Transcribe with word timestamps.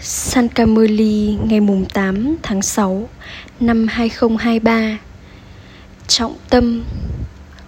San 0.00 0.48
Camoli 0.48 1.36
ngày 1.44 1.60
mùng 1.60 1.84
8 1.84 2.36
tháng 2.42 2.62
6 2.62 3.08
năm 3.60 3.86
2023 3.90 4.98
Trọng 6.08 6.34
tâm, 6.50 6.84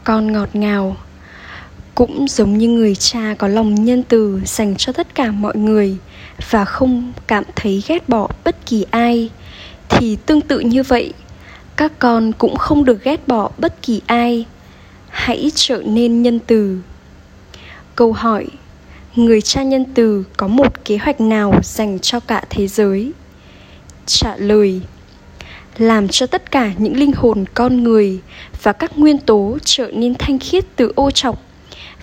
Con 0.05 0.33
ngọt 0.33 0.49
ngào, 0.53 0.97
Cũng 1.95 2.27
giống 2.29 2.59
như 2.59 2.69
người 2.69 2.95
cha 2.95 3.35
có 3.39 3.49
lòng 3.49 3.75
nhân 3.75 4.03
từ 4.09 4.41
dành 4.45 4.77
cho 4.77 4.93
tất 4.93 5.15
cả 5.15 5.31
mọi 5.31 5.57
người 5.57 5.97
Và 6.51 6.65
không 6.65 7.13
cảm 7.27 7.45
thấy 7.57 7.83
ghét 7.89 8.09
bỏ 8.09 8.29
bất 8.45 8.67
kỳ 8.67 8.85
ai, 8.91 9.31
Thì 9.89 10.17
tương 10.27 10.41
tự 10.41 10.61
như 10.61 10.83
vậy, 10.83 11.13
Các 11.77 11.93
con 11.99 12.33
cũng 12.33 12.57
không 12.57 12.85
được 12.85 13.05
ghét 13.05 13.29
bỏ 13.29 13.51
bất 13.59 13.83
kỳ 13.83 14.01
ai. 14.07 14.45
Hãy 15.09 15.51
trở 15.55 15.83
nên 15.87 16.23
nhân 16.23 16.39
từ. 16.47 16.79
Câu 17.95 18.13
hỏi 18.13 18.47
người 19.17 19.41
cha 19.41 19.63
nhân 19.63 19.85
từ 19.95 20.25
có 20.37 20.47
một 20.47 20.85
kế 20.85 20.97
hoạch 20.97 21.21
nào 21.21 21.61
dành 21.63 21.99
cho 21.99 22.21
cả 22.21 22.45
thế 22.51 22.67
giới? 22.67 23.13
Trả 24.07 24.37
lời, 24.37 24.81
làm 25.79 26.09
cho 26.09 26.27
tất 26.27 26.51
cả 26.51 26.73
những 26.79 26.97
linh 26.97 27.13
hồn 27.13 27.45
con 27.55 27.83
người 27.83 28.21
và 28.63 28.73
các 28.73 28.99
nguyên 28.99 29.19
tố 29.19 29.59
trở 29.65 29.91
nên 29.95 30.15
thanh 30.15 30.39
khiết 30.39 30.65
từ 30.77 30.93
ô 30.97 31.11
trọc 31.11 31.43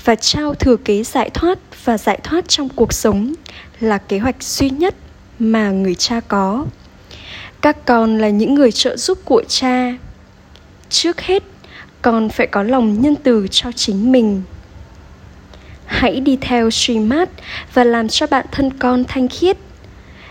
và 0.03 0.15
trao 0.15 0.53
thừa 0.53 0.75
kế 0.75 1.03
giải 1.03 1.29
thoát 1.29 1.59
và 1.85 1.97
giải 1.97 2.19
thoát 2.23 2.47
trong 2.47 2.69
cuộc 2.69 2.93
sống 2.93 3.33
là 3.79 3.97
kế 3.97 4.19
hoạch 4.19 4.43
duy 4.43 4.69
nhất 4.69 4.95
mà 5.39 5.71
người 5.71 5.95
cha 5.95 6.19
có. 6.19 6.65
Các 7.61 7.85
con 7.85 8.17
là 8.17 8.29
những 8.29 8.53
người 8.53 8.71
trợ 8.71 8.97
giúp 8.97 9.17
của 9.25 9.43
cha. 9.47 9.97
Trước 10.89 11.21
hết, 11.21 11.43
con 12.01 12.29
phải 12.29 12.47
có 12.47 12.63
lòng 12.63 13.01
nhân 13.01 13.15
từ 13.23 13.47
cho 13.51 13.71
chính 13.71 14.11
mình 14.11 14.41
hãy 15.93 16.19
đi 16.19 16.37
theo 16.41 16.69
Srimad 16.71 17.29
và 17.73 17.83
làm 17.83 18.07
cho 18.07 18.27
bạn 18.27 18.45
thân 18.51 18.73
con 18.79 19.03
thanh 19.07 19.27
khiết. 19.27 19.57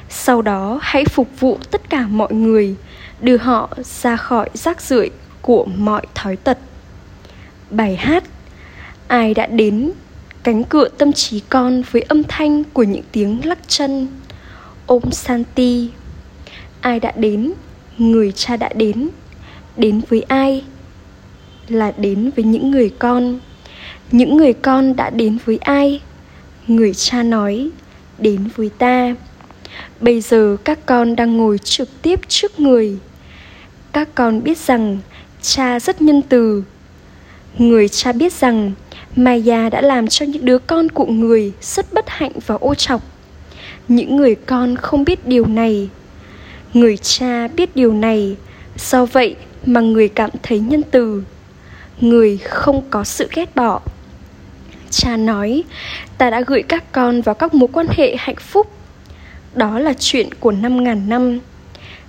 Sau 0.08 0.42
đó 0.42 0.78
hãy 0.82 1.04
phục 1.04 1.28
vụ 1.40 1.58
tất 1.70 1.90
cả 1.90 2.06
mọi 2.06 2.32
người, 2.34 2.74
đưa 3.20 3.36
họ 3.36 3.68
ra 4.02 4.16
khỏi 4.16 4.50
rác 4.54 4.80
rưởi 4.80 5.10
của 5.42 5.64
mọi 5.64 6.02
thói 6.14 6.36
tật. 6.36 6.58
Bài 7.70 7.96
hát 7.96 8.24
Ai 9.08 9.34
đã 9.34 9.46
đến? 9.46 9.92
Cánh 10.42 10.64
cửa 10.64 10.88
tâm 10.88 11.12
trí 11.12 11.40
con 11.48 11.82
với 11.90 12.02
âm 12.02 12.22
thanh 12.24 12.64
của 12.64 12.82
những 12.82 13.04
tiếng 13.12 13.40
lắc 13.44 13.58
chân. 13.68 14.08
Ôm 14.86 15.02
santi 15.10 15.90
ai 16.80 17.00
đã 17.00 17.12
đến? 17.16 17.52
Người 17.98 18.32
cha 18.32 18.56
đã 18.56 18.68
đến. 18.74 19.08
Đến 19.76 20.00
với 20.08 20.22
ai? 20.22 20.64
Là 21.68 21.92
đến 21.96 22.30
với 22.36 22.44
những 22.44 22.70
người 22.70 22.90
con 22.98 23.38
những 24.12 24.36
người 24.36 24.52
con 24.52 24.96
đã 24.96 25.10
đến 25.10 25.38
với 25.44 25.58
ai? 25.58 26.00
Người 26.66 26.94
cha 26.94 27.22
nói, 27.22 27.70
đến 28.18 28.48
với 28.56 28.70
ta. 28.78 29.14
Bây 30.00 30.20
giờ 30.20 30.56
các 30.64 30.86
con 30.86 31.16
đang 31.16 31.36
ngồi 31.36 31.58
trực 31.58 32.02
tiếp 32.02 32.20
trước 32.28 32.60
người. 32.60 32.96
Các 33.92 34.08
con 34.14 34.42
biết 34.42 34.58
rằng 34.58 34.98
cha 35.42 35.80
rất 35.80 36.02
nhân 36.02 36.22
từ. 36.28 36.64
Người 37.58 37.88
cha 37.88 38.12
biết 38.12 38.32
rằng 38.32 38.72
maya 39.16 39.68
đã 39.68 39.80
làm 39.80 40.08
cho 40.08 40.26
những 40.26 40.44
đứa 40.44 40.58
con 40.58 40.88
của 40.88 41.06
người 41.06 41.52
rất 41.60 41.92
bất 41.92 42.04
hạnh 42.08 42.32
và 42.46 42.54
ô 42.60 42.74
trọc 42.74 43.02
những 43.88 44.16
người 44.16 44.34
con 44.34 44.76
không 44.76 45.04
biết 45.04 45.26
điều 45.26 45.46
này. 45.46 45.88
Người 46.74 46.96
cha 46.96 47.48
biết 47.48 47.76
điều 47.76 47.92
này. 47.92 48.36
Do 48.76 49.06
vậy 49.06 49.36
mà 49.66 49.80
người 49.80 50.08
cảm 50.08 50.30
thấy 50.42 50.58
nhân 50.60 50.82
từ. 50.90 51.22
Người 52.00 52.38
không 52.38 52.82
có 52.90 53.04
sự 53.04 53.28
ghét 53.34 53.56
bỏ 53.56 53.80
cha 54.92 55.16
nói, 55.16 55.64
ta 56.18 56.30
đã 56.30 56.40
gửi 56.40 56.62
các 56.62 56.92
con 56.92 57.22
vào 57.22 57.34
các 57.34 57.54
mối 57.54 57.68
quan 57.72 57.86
hệ 57.96 58.16
hạnh 58.18 58.36
phúc. 58.36 58.70
Đó 59.54 59.78
là 59.78 59.92
chuyện 59.98 60.34
của 60.40 60.52
năm 60.52 60.84
ngàn 60.84 61.08
năm. 61.08 61.38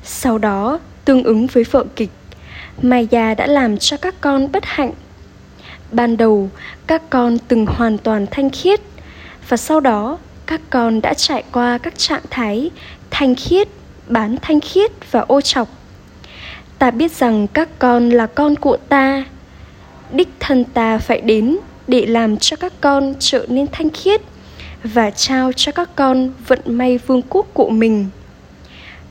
Sau 0.03 0.37
đó, 0.37 0.79
tương 1.05 1.23
ứng 1.23 1.47
với 1.47 1.63
vợ 1.63 1.85
kịch, 1.95 2.09
maya 2.81 3.33
đã 3.33 3.47
làm 3.47 3.77
cho 3.77 3.97
các 3.97 4.15
con 4.21 4.51
bất 4.51 4.65
hạnh. 4.65 4.91
Ban 5.91 6.17
đầu, 6.17 6.49
các 6.87 7.09
con 7.09 7.37
từng 7.47 7.65
hoàn 7.65 7.97
toàn 7.97 8.25
thanh 8.31 8.49
khiết, 8.49 8.81
và 9.49 9.57
sau 9.57 9.79
đó, 9.79 10.17
các 10.45 10.61
con 10.69 11.01
đã 11.01 11.13
trải 11.13 11.43
qua 11.51 11.77
các 11.77 11.97
trạng 11.97 12.21
thái 12.29 12.71
thanh 13.11 13.35
khiết, 13.35 13.67
bán 14.07 14.35
thanh 14.41 14.59
khiết 14.59 14.91
và 15.11 15.19
ô 15.19 15.41
chọc. 15.41 15.67
ta 16.79 16.91
biết 16.91 17.11
rằng 17.11 17.47
các 17.47 17.69
con 17.79 18.09
là 18.09 18.27
con 18.27 18.55
của 18.55 18.77
ta, 18.77 19.23
đích 20.11 20.29
thân 20.39 20.63
ta 20.63 20.97
phải 20.97 21.21
đến 21.21 21.57
để 21.87 22.05
làm 22.05 22.37
cho 22.37 22.57
các 22.57 22.73
con 22.81 23.13
trở 23.19 23.45
nên 23.49 23.67
thanh 23.71 23.89
khiết 23.89 24.21
và 24.83 25.09
trao 25.09 25.51
cho 25.53 25.71
các 25.71 25.95
con 25.95 26.31
vận 26.47 26.59
may 26.65 26.97
vương 26.97 27.21
quốc 27.29 27.47
của 27.53 27.69
mình. 27.69 28.05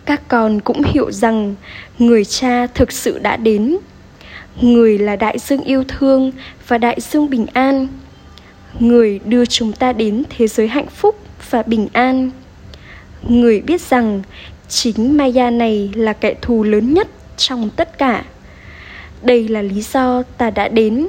Các 0.04 0.28
con 0.28 0.60
cũng 0.60 0.82
hiểu 0.82 1.10
rằng 1.10 1.54
người 1.98 2.24
cha 2.24 2.66
thực 2.66 2.92
sự 2.92 3.18
đã 3.18 3.36
đến. 3.36 3.76
Người 4.60 4.98
là 4.98 5.16
đại 5.16 5.38
dương 5.38 5.64
yêu 5.64 5.84
thương 5.88 6.32
và 6.68 6.78
đại 6.78 7.00
dương 7.00 7.30
bình 7.30 7.46
an. 7.52 7.88
Người 8.78 9.20
đưa 9.24 9.46
chúng 9.46 9.72
ta 9.72 9.92
đến 9.92 10.22
thế 10.30 10.46
giới 10.46 10.68
hạnh 10.68 10.86
phúc 10.86 11.18
và 11.50 11.62
bình 11.62 11.88
an. 11.92 12.30
Người 13.28 13.60
biết 13.60 13.80
rằng 13.80 14.22
chính 14.68 15.16
maya 15.16 15.50
này 15.50 15.90
là 15.94 16.12
kẻ 16.12 16.34
thù 16.42 16.62
lớn 16.62 16.94
nhất 16.94 17.08
trong 17.36 17.70
tất 17.76 17.98
cả. 17.98 18.24
Đây 19.22 19.48
là 19.48 19.62
lý 19.62 19.82
do 19.82 20.22
ta 20.22 20.50
đã 20.50 20.68
đến 20.68 21.08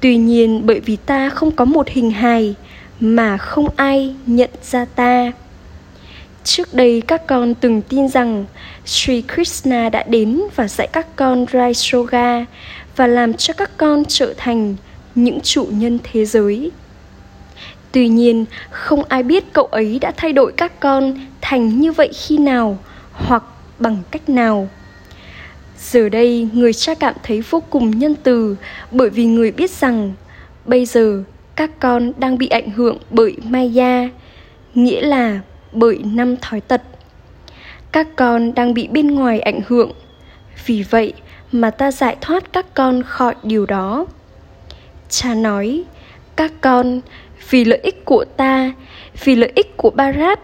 tuy 0.00 0.16
nhiên 0.16 0.66
bởi 0.66 0.80
vì 0.80 0.96
ta 0.96 1.28
không 1.28 1.50
có 1.50 1.64
một 1.64 1.88
hình 1.88 2.10
hài 2.10 2.54
mà 3.00 3.36
không 3.36 3.68
ai 3.76 4.14
nhận 4.26 4.50
ra 4.62 4.84
ta 4.84 5.32
trước 6.46 6.74
đây 6.74 7.02
các 7.06 7.26
con 7.26 7.54
từng 7.54 7.82
tin 7.82 8.08
rằng 8.08 8.44
Sri 8.84 9.22
Krishna 9.34 9.88
đã 9.88 10.02
đến 10.02 10.42
và 10.56 10.68
dạy 10.68 10.88
các 10.92 11.16
con 11.16 11.46
Rai 11.52 11.72
Yoga 11.92 12.44
và 12.96 13.06
làm 13.06 13.34
cho 13.34 13.54
các 13.54 13.70
con 13.76 14.02
trở 14.08 14.34
thành 14.36 14.76
những 15.14 15.40
chủ 15.40 15.66
nhân 15.70 15.98
thế 16.02 16.24
giới. 16.24 16.70
Tuy 17.92 18.08
nhiên, 18.08 18.44
không 18.70 19.04
ai 19.08 19.22
biết 19.22 19.52
cậu 19.52 19.64
ấy 19.64 19.98
đã 19.98 20.12
thay 20.16 20.32
đổi 20.32 20.52
các 20.56 20.80
con 20.80 21.26
thành 21.40 21.80
như 21.80 21.92
vậy 21.92 22.10
khi 22.14 22.38
nào 22.38 22.78
hoặc 23.12 23.42
bằng 23.78 23.96
cách 24.10 24.28
nào. 24.28 24.68
Giờ 25.78 26.08
đây, 26.08 26.48
người 26.52 26.72
cha 26.72 26.94
cảm 26.94 27.14
thấy 27.22 27.40
vô 27.40 27.62
cùng 27.70 27.98
nhân 27.98 28.14
từ 28.22 28.56
bởi 28.90 29.10
vì 29.10 29.24
người 29.24 29.50
biết 29.50 29.70
rằng 29.70 30.12
bây 30.64 30.86
giờ 30.86 31.22
các 31.56 31.70
con 31.80 32.12
đang 32.18 32.38
bị 32.38 32.48
ảnh 32.48 32.70
hưởng 32.70 32.98
bởi 33.10 33.36
Maya, 33.44 34.08
nghĩa 34.74 35.00
là 35.00 35.40
bởi 35.72 35.98
năm 36.04 36.36
thói 36.36 36.60
tật. 36.60 36.82
Các 37.92 38.08
con 38.16 38.54
đang 38.54 38.74
bị 38.74 38.88
bên 38.88 39.14
ngoài 39.14 39.40
ảnh 39.40 39.60
hưởng, 39.66 39.92
vì 40.66 40.82
vậy 40.90 41.12
mà 41.52 41.70
ta 41.70 41.92
giải 41.92 42.16
thoát 42.20 42.52
các 42.52 42.74
con 42.74 43.02
khỏi 43.02 43.34
điều 43.42 43.66
đó. 43.66 44.06
Cha 45.08 45.34
nói, 45.34 45.84
các 46.36 46.52
con, 46.60 47.00
vì 47.50 47.64
lợi 47.64 47.80
ích 47.82 48.04
của 48.04 48.24
ta, 48.36 48.72
vì 49.24 49.36
lợi 49.36 49.52
ích 49.54 49.76
của 49.76 49.90
Barat 49.90 50.40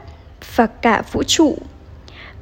và 0.57 0.67
cả 0.67 1.03
vũ 1.13 1.23
trụ 1.23 1.59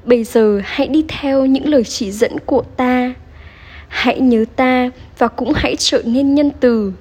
bây 0.04 0.24
giờ 0.24 0.60
hãy 0.64 0.86
đi 0.86 1.04
theo 1.08 1.46
những 1.46 1.68
lời 1.68 1.84
chỉ 1.84 2.12
dẫn 2.12 2.38
của 2.46 2.62
ta. 2.76 3.14
Hãy 3.88 4.20
nhớ 4.20 4.44
ta 4.56 4.90
và 5.18 5.28
cũng 5.28 5.52
hãy 5.56 5.76
trở 5.76 6.02
nên 6.04 6.34
nhân 6.34 6.50
từ. 6.60 6.92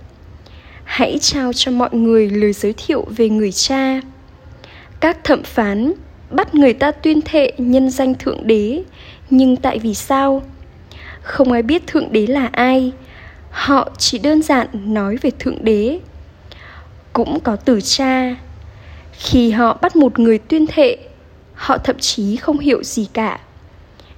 Hãy 0.84 1.18
trao 1.22 1.54
cho 1.54 1.72
mọi 1.72 1.90
người 1.92 2.30
lời 2.30 2.54
giới 2.54 2.74
thiệu 2.78 3.06
về 3.10 3.30
người 3.30 3.52
cha. 3.52 4.02
Các 5.00 5.24
thẩm 5.24 5.44
phán 5.44 5.94
bắt 6.30 6.56
người 6.56 6.74
ta 6.74 6.92
tuyên 6.92 7.22
thệ 7.22 7.52
nhân 7.58 7.90
danh 7.90 8.14
thượng 8.16 8.48
đế, 8.48 8.84
nhưng 9.30 9.56
tại 9.56 9.80
vì 9.80 9.94
sao? 9.94 10.44
Không 11.22 11.52
ai 11.52 11.64
biết 11.64 11.88
thượng 11.88 12.12
đế 12.12 12.28
là 12.28 12.50
ai. 12.52 12.92
Họ 13.50 13.90
chỉ 13.98 14.20
đơn 14.20 14.42
giản 14.42 14.68
nói 14.74 15.18
về 15.22 15.32
thượng 15.40 15.64
đế. 15.64 16.00
Cũng 17.14 17.40
có 17.40 17.56
từ 17.56 17.82
cha. 17.82 18.36
Khi 19.12 19.52
họ 19.52 19.78
bắt 19.82 19.96
một 19.96 20.20
người 20.20 20.38
tuyên 20.38 20.68
thệ 20.68 20.98
họ 21.60 21.78
thậm 21.78 22.00
chí 22.00 22.36
không 22.36 22.60
hiểu 22.60 22.84
gì 22.84 23.08
cả. 23.14 23.40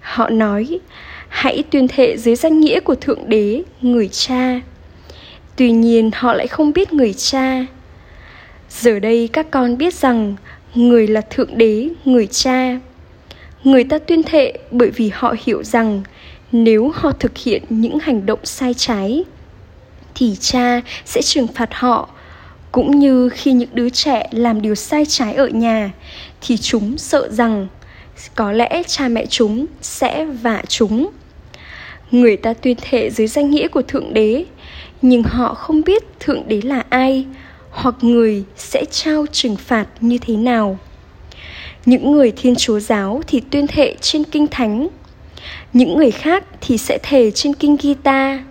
Họ 0.02 0.30
nói, 0.30 0.80
hãy 1.28 1.64
tuyên 1.72 1.88
thệ 1.88 2.18
dưới 2.18 2.36
danh 2.36 2.60
nghĩa 2.60 2.80
của 2.80 2.96
thượng 2.96 3.30
đế, 3.30 3.64
người 3.82 4.08
cha. 4.08 4.62
Tuy 5.56 5.72
nhiên, 5.72 6.12
họ 6.14 6.34
lại 6.34 6.48
không 6.48 6.74
biết 6.74 6.94
người 6.94 7.14
cha. 7.14 7.66
Giờ 8.70 9.00
đây 9.00 9.30
các 9.34 9.52
con 9.52 9.78
biết 9.78 9.94
rằng 9.94 10.36
người 10.76 11.08
là 11.08 11.22
thượng 11.22 11.58
đế, 11.58 11.90
người 12.06 12.28
cha. 12.28 12.80
Người 13.64 13.84
ta 13.84 13.98
tuyên 13.98 14.24
thệ 14.24 14.54
bởi 14.72 14.90
vì 14.90 15.12
họ 15.14 15.36
hiểu 15.46 15.64
rằng 15.64 16.02
nếu 16.52 16.92
họ 16.96 17.12
thực 17.12 17.38
hiện 17.38 17.64
những 17.70 18.00
hành 18.00 18.26
động 18.26 18.40
sai 18.44 18.74
trái, 18.74 19.24
thì 20.16 20.36
cha 20.40 20.82
sẽ 21.06 21.22
trừng 21.22 21.48
phạt 21.48 21.70
họ, 21.74 22.10
cũng 22.72 23.00
như 23.00 23.30
khi 23.30 23.54
những 23.54 23.70
đứa 23.74 23.90
trẻ 23.90 24.28
làm 24.32 24.62
điều 24.62 24.76
sai 24.76 25.06
trái 25.06 25.34
ở 25.34 25.48
nhà 25.48 25.92
thì 26.42 26.58
chúng 26.58 26.98
sợ 26.98 27.30
rằng 27.32 27.68
có 28.36 28.52
lẽ 28.52 28.84
cha 28.88 29.08
mẹ 29.08 29.26
chúng 29.26 29.66
sẽ 29.82 30.26
vả 30.26 30.64
chúng. 30.68 31.10
Người 32.12 32.38
ta 32.38 32.54
tuyên 32.54 32.78
thệ 32.82 33.10
dưới 33.10 33.28
danh 33.28 33.50
nghĩa 33.50 33.68
của 33.68 33.82
thượng 33.82 34.14
đế, 34.14 34.46
nhưng 35.02 35.24
họ 35.24 35.54
không 35.54 35.82
biết 35.82 36.04
thượng 36.20 36.48
đế 36.48 36.62
là 36.62 36.84
ai, 36.90 37.26
hoặc 37.70 37.96
người 38.02 38.44
sẽ 38.58 38.86
trao 38.92 39.26
trừng 39.32 39.56
phạt 39.56 39.88
như 40.02 40.18
thế 40.18 40.36
nào. 40.36 40.80
Những 41.86 42.12
người 42.12 42.32
thiên 42.32 42.56
chúa 42.56 42.80
giáo 42.80 43.22
thì 43.28 43.42
tuyên 43.50 43.68
thệ 43.68 43.96
trên 44.02 44.24
kinh 44.24 44.48
thánh, 44.48 44.88
những 45.74 45.98
người 45.98 46.12
khác 46.12 46.44
thì 46.62 46.78
sẽ 46.78 46.98
thề 47.04 47.32
trên 47.32 47.54
kinh 47.54 47.78
gita. 47.82 48.44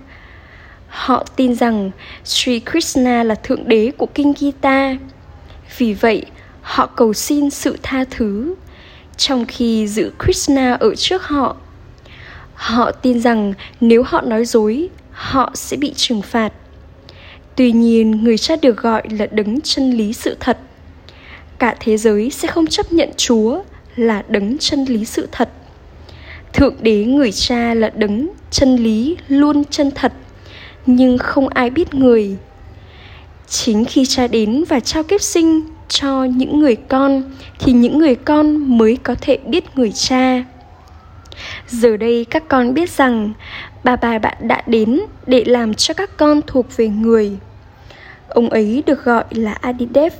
Họ 0.88 1.24
tin 1.36 1.54
rằng 1.54 1.90
sri 2.24 2.60
krishna 2.70 3.22
là 3.22 3.34
thượng 3.34 3.68
đế 3.68 3.90
của 3.96 4.06
kinh 4.06 4.32
gita. 4.38 4.96
Vì 5.78 5.94
vậy 5.94 6.24
họ 6.70 6.86
cầu 6.86 7.12
xin 7.12 7.50
sự 7.50 7.76
tha 7.82 8.04
thứ, 8.10 8.54
trong 9.16 9.46
khi 9.46 9.88
giữ 9.88 10.12
krishna 10.24 10.72
ở 10.72 10.94
trước 10.94 11.22
họ. 11.22 11.56
Họ 12.54 12.90
tin 12.90 13.20
rằng 13.20 13.54
nếu 13.80 14.02
họ 14.02 14.20
nói 14.20 14.44
dối, 14.44 14.88
họ 15.12 15.50
sẽ 15.54 15.76
bị 15.76 15.92
trừng 15.96 16.22
phạt. 16.22 16.52
Tuy 17.56 17.72
nhiên, 17.72 18.24
người 18.24 18.38
cha 18.38 18.56
được 18.62 18.76
gọi 18.76 19.02
là 19.10 19.26
đấng 19.26 19.60
chân 19.60 19.90
lý 19.90 20.12
sự 20.12 20.36
thật. 20.40 20.58
Cả 21.58 21.76
thế 21.80 21.96
giới 21.96 22.30
sẽ 22.30 22.48
không 22.48 22.66
chấp 22.66 22.92
nhận 22.92 23.10
chúa 23.16 23.62
là 23.96 24.22
đấng 24.28 24.58
chân 24.58 24.84
lý 24.84 25.04
sự 25.04 25.28
thật. 25.32 25.48
Thượng 26.52 26.74
đế 26.80 27.04
người 27.04 27.32
cha 27.32 27.74
là 27.74 27.90
đấng 27.94 28.28
chân 28.50 28.76
lý 28.76 29.16
luôn 29.28 29.64
chân 29.64 29.90
thật, 29.94 30.12
nhưng 30.86 31.18
không 31.18 31.48
ai 31.48 31.70
biết 31.70 31.94
người. 31.94 32.36
Chính 33.48 33.84
khi 33.84 34.06
cha 34.06 34.26
đến 34.26 34.64
và 34.68 34.80
trao 34.80 35.02
kiếp 35.02 35.22
sinh 35.22 35.62
cho 35.90 36.24
những 36.24 36.60
người 36.60 36.76
con, 36.76 37.22
thì 37.58 37.72
những 37.72 37.98
người 37.98 38.14
con 38.14 38.78
mới 38.78 38.96
có 39.02 39.14
thể 39.20 39.38
biết 39.46 39.64
người 39.74 39.92
cha. 39.92 40.44
Giờ 41.68 41.96
đây 41.96 42.26
các 42.30 42.48
con 42.48 42.74
biết 42.74 42.90
rằng 42.90 43.32
bà 43.84 43.96
bà 43.96 44.18
bạn 44.18 44.36
đã 44.40 44.62
đến 44.66 45.00
để 45.26 45.44
làm 45.46 45.74
cho 45.74 45.94
các 45.94 46.16
con 46.16 46.40
thuộc 46.46 46.76
về 46.76 46.88
người. 46.88 47.36
Ông 48.28 48.50
ấy 48.50 48.82
được 48.86 49.04
gọi 49.04 49.24
là 49.30 49.52
adidev 49.52 50.12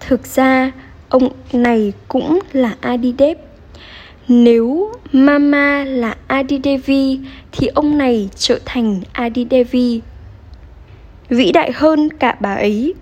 thực 0.00 0.26
ra, 0.26 0.72
ông 1.08 1.28
này 1.52 1.92
cũng 2.08 2.38
là 2.52 2.76
adidev 2.80 3.38
nếu 4.28 4.92
mama 5.12 5.84
là 5.84 6.16
adidevi, 6.26 7.20
thì 7.52 7.66
ông 7.66 7.98
này 7.98 8.28
trở 8.36 8.58
thành 8.64 9.00
adidevi. 9.12 10.00
Vĩ 11.28 11.52
đại 11.52 11.72
hơn 11.74 12.08
cả 12.18 12.36
bà 12.40 12.54
ấy 12.54 12.94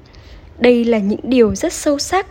đây 0.59 0.85
là 0.85 0.99
những 0.99 1.21
điều 1.23 1.55
rất 1.55 1.73
sâu 1.73 1.99
sắc. 1.99 2.27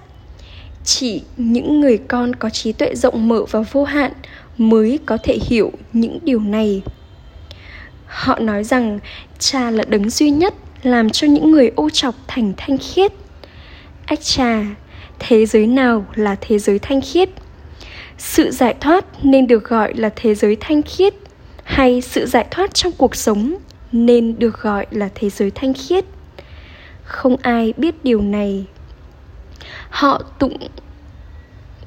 Chỉ 0.84 1.22
những 1.38 1.80
người 1.82 1.98
con 1.98 2.36
có 2.36 2.50
trí 2.50 2.72
tuệ 2.72 2.96
rộng 2.96 3.28
mở 3.28 3.46
và 3.52 3.60
vô 3.72 3.84
hạn 3.84 4.12
mới 4.58 5.00
có 5.06 5.18
thể 5.24 5.38
hiểu 5.50 5.72
những 5.94 6.20
điều 6.24 6.40
này. 6.40 6.82
Họ 8.06 8.40
nói 8.40 8.64
rằng 8.64 9.00
cha 9.40 9.72
là 9.72 9.84
đấng 9.88 10.10
duy 10.10 10.30
nhất 10.30 10.54
làm 10.84 11.10
cho 11.10 11.28
những 11.28 11.52
người 11.52 11.72
ô 11.76 11.90
trọc 11.90 12.16
thành 12.28 12.54
thanh 12.58 12.78
khiết. 12.78 13.12
Ách 14.06 14.22
trà 14.22 14.64
thế 15.20 15.46
giới 15.46 15.68
nào 15.68 16.06
là 16.16 16.36
thế 16.42 16.60
giới 16.60 16.80
thanh 16.80 17.02
khiết? 17.02 17.30
Sự 18.18 18.52
giải 18.52 18.76
thoát 18.80 19.06
nên 19.24 19.48
được 19.48 19.64
gọi 19.64 19.94
là 19.94 20.10
thế 20.16 20.36
giới 20.36 20.58
thanh 20.60 20.82
khiết, 20.82 21.14
hay 21.64 22.02
sự 22.02 22.26
giải 22.26 22.46
thoát 22.52 22.74
trong 22.74 22.94
cuộc 22.98 23.16
sống 23.16 23.56
nên 23.92 24.40
được 24.40 24.62
gọi 24.62 24.86
là 24.92 25.10
thế 25.16 25.30
giới 25.30 25.52
thanh 25.52 25.74
khiết? 25.74 26.06
Không 27.06 27.36
ai 27.42 27.74
biết 27.78 28.04
điều 28.04 28.22
này. 28.22 28.66
Họ 29.90 30.22
tụng, 30.40 30.58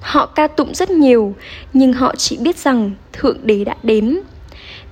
họ 0.00 0.26
ca 0.26 0.46
tụng 0.46 0.74
rất 0.74 0.90
nhiều, 0.90 1.34
nhưng 1.72 1.92
họ 1.92 2.14
chỉ 2.16 2.36
biết 2.36 2.56
rằng 2.56 2.90
thượng 3.12 3.38
đế 3.42 3.64
đã 3.64 3.76
đến. 3.82 4.18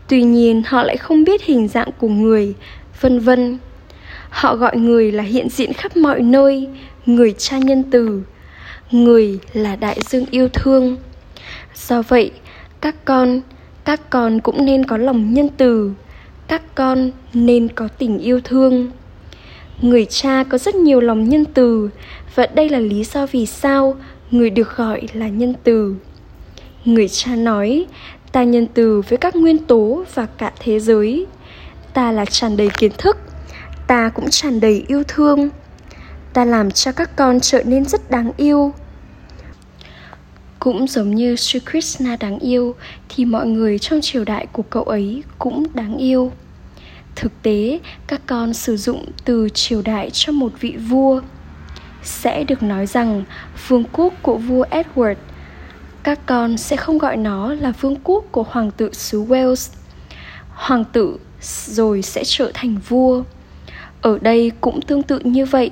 Tuy 0.09 0.23
nhiên, 0.23 0.63
họ 0.67 0.83
lại 0.83 0.97
không 0.97 1.25
biết 1.25 1.43
hình 1.43 1.69
dạng 1.69 1.91
của 1.99 2.09
người, 2.09 2.55
vân 3.01 3.21
vân. 3.21 3.59
Họ 4.31 4.57
gọi 4.57 4.77
người 4.77 5.13
là 5.13 5.23
hiện 5.23 5.49
diện 5.49 5.73
khắp 5.73 5.97
mọi 5.97 6.21
nơi, 6.21 6.69
người 7.07 7.35
cha 7.39 7.59
nhân 7.59 7.83
từ, 7.91 8.23
người 8.91 9.39
là 9.53 9.77
đại 9.77 9.99
dương 10.09 10.27
yêu 10.31 10.49
thương. 10.49 10.97
Do 11.75 12.03
vậy, 12.03 12.31
các 12.81 13.05
con 13.05 13.41
các 13.87 14.11
con 14.11 14.41
cũng 14.41 14.65
nên 14.65 14.87
có 14.87 14.97
lòng 14.97 15.35
nhân 15.35 15.49
từ, 15.57 15.93
các 16.49 16.75
con 16.75 17.11
nên 17.35 17.69
có 17.69 17.89
tình 17.89 18.19
yêu 18.19 18.41
thương 18.45 18.91
người 19.83 20.05
cha 20.05 20.45
có 20.49 20.59
rất 20.59 20.75
nhiều 20.75 21.01
lòng 21.01 21.29
nhân 21.29 21.45
từ, 21.45 21.91
và 22.35 22.47
đây 22.47 22.69
là 22.69 22.79
lý 22.79 23.05
do 23.05 23.27
vì 23.27 23.47
sao 23.47 23.97
người 24.31 24.51
được 24.51 24.77
gọi 24.77 25.03
là 25.13 25.29
nhân 25.29 25.55
từ. 25.65 25.95
Người 26.85 27.09
cha 27.09 27.37
nói, 27.37 27.87
ta 28.33 28.45
nhân 28.45 28.67
từ 28.75 29.03
với 29.09 29.19
các 29.19 29.37
nguyên 29.37 29.59
tố 29.59 30.05
và 30.15 30.27
cả 30.27 30.53
thế 30.61 30.81
giới. 30.81 31.27
Ta 31.95 32.13
là 32.13 32.25
tràn 32.25 32.57
đầy 32.57 32.69
kiến 32.79 32.93
thức, 32.99 33.17
ta 33.87 34.09
cũng 34.09 34.31
tràn 34.31 34.61
đầy 34.61 34.85
yêu 34.89 35.03
thương. 35.09 35.49
Ta 36.33 36.45
làm 36.45 36.71
cho 36.71 36.93
các 36.93 37.17
con 37.17 37.41
trở 37.41 37.63
nên 37.65 37.85
rất 37.85 38.11
đáng 38.11 38.33
yêu. 38.37 38.75
Cũng 40.59 40.87
giống 40.89 41.15
như 41.15 41.37
Sri 41.37 41.61
Krishna 41.71 42.17
đáng 42.17 42.39
yêu, 42.39 42.75
thì 43.09 43.25
mọi 43.25 43.47
người 43.47 43.79
trong 43.79 44.01
triều 44.01 44.25
đại 44.25 44.47
của 44.53 44.63
cậu 44.63 44.83
ấy 44.83 45.23
cũng 45.39 45.67
đáng 45.75 45.97
yêu 45.97 46.33
thực 47.17 47.43
tế, 47.43 47.81
các 48.07 48.21
con 48.27 48.55
sử 48.55 48.77
dụng 48.77 49.05
từ 49.25 49.49
triều 49.49 49.83
đại 49.83 50.11
cho 50.13 50.33
một 50.33 50.53
vị 50.61 50.77
vua. 50.89 51.21
Sẽ 52.03 52.45
được 52.45 52.63
nói 52.63 52.87
rằng, 52.87 53.25
vương 53.69 53.85
quốc 53.93 54.15
của 54.23 54.37
vua 54.37 54.65
edward, 54.71 55.15
các 56.03 56.27
con 56.27 56.57
sẽ 56.57 56.77
không 56.77 56.99
gọi 56.99 57.17
nó 57.17 57.55
là 57.55 57.73
vương 57.81 57.97
quốc 58.05 58.25
của 58.31 58.45
hoàng 58.49 58.71
tử 58.71 58.91
xứ 58.93 59.25
wales. 59.25 59.75
Hoàng 60.49 60.85
tử 60.93 61.19
rồi 61.67 62.03
sẽ 62.03 62.23
trở 62.25 62.51
thành 62.55 62.77
vua. 62.89 63.23
Ở 64.01 64.19
đây 64.19 64.51
cũng 64.61 64.83
tương 64.83 65.03
tự 65.03 65.19
như 65.19 65.45
vậy. 65.45 65.71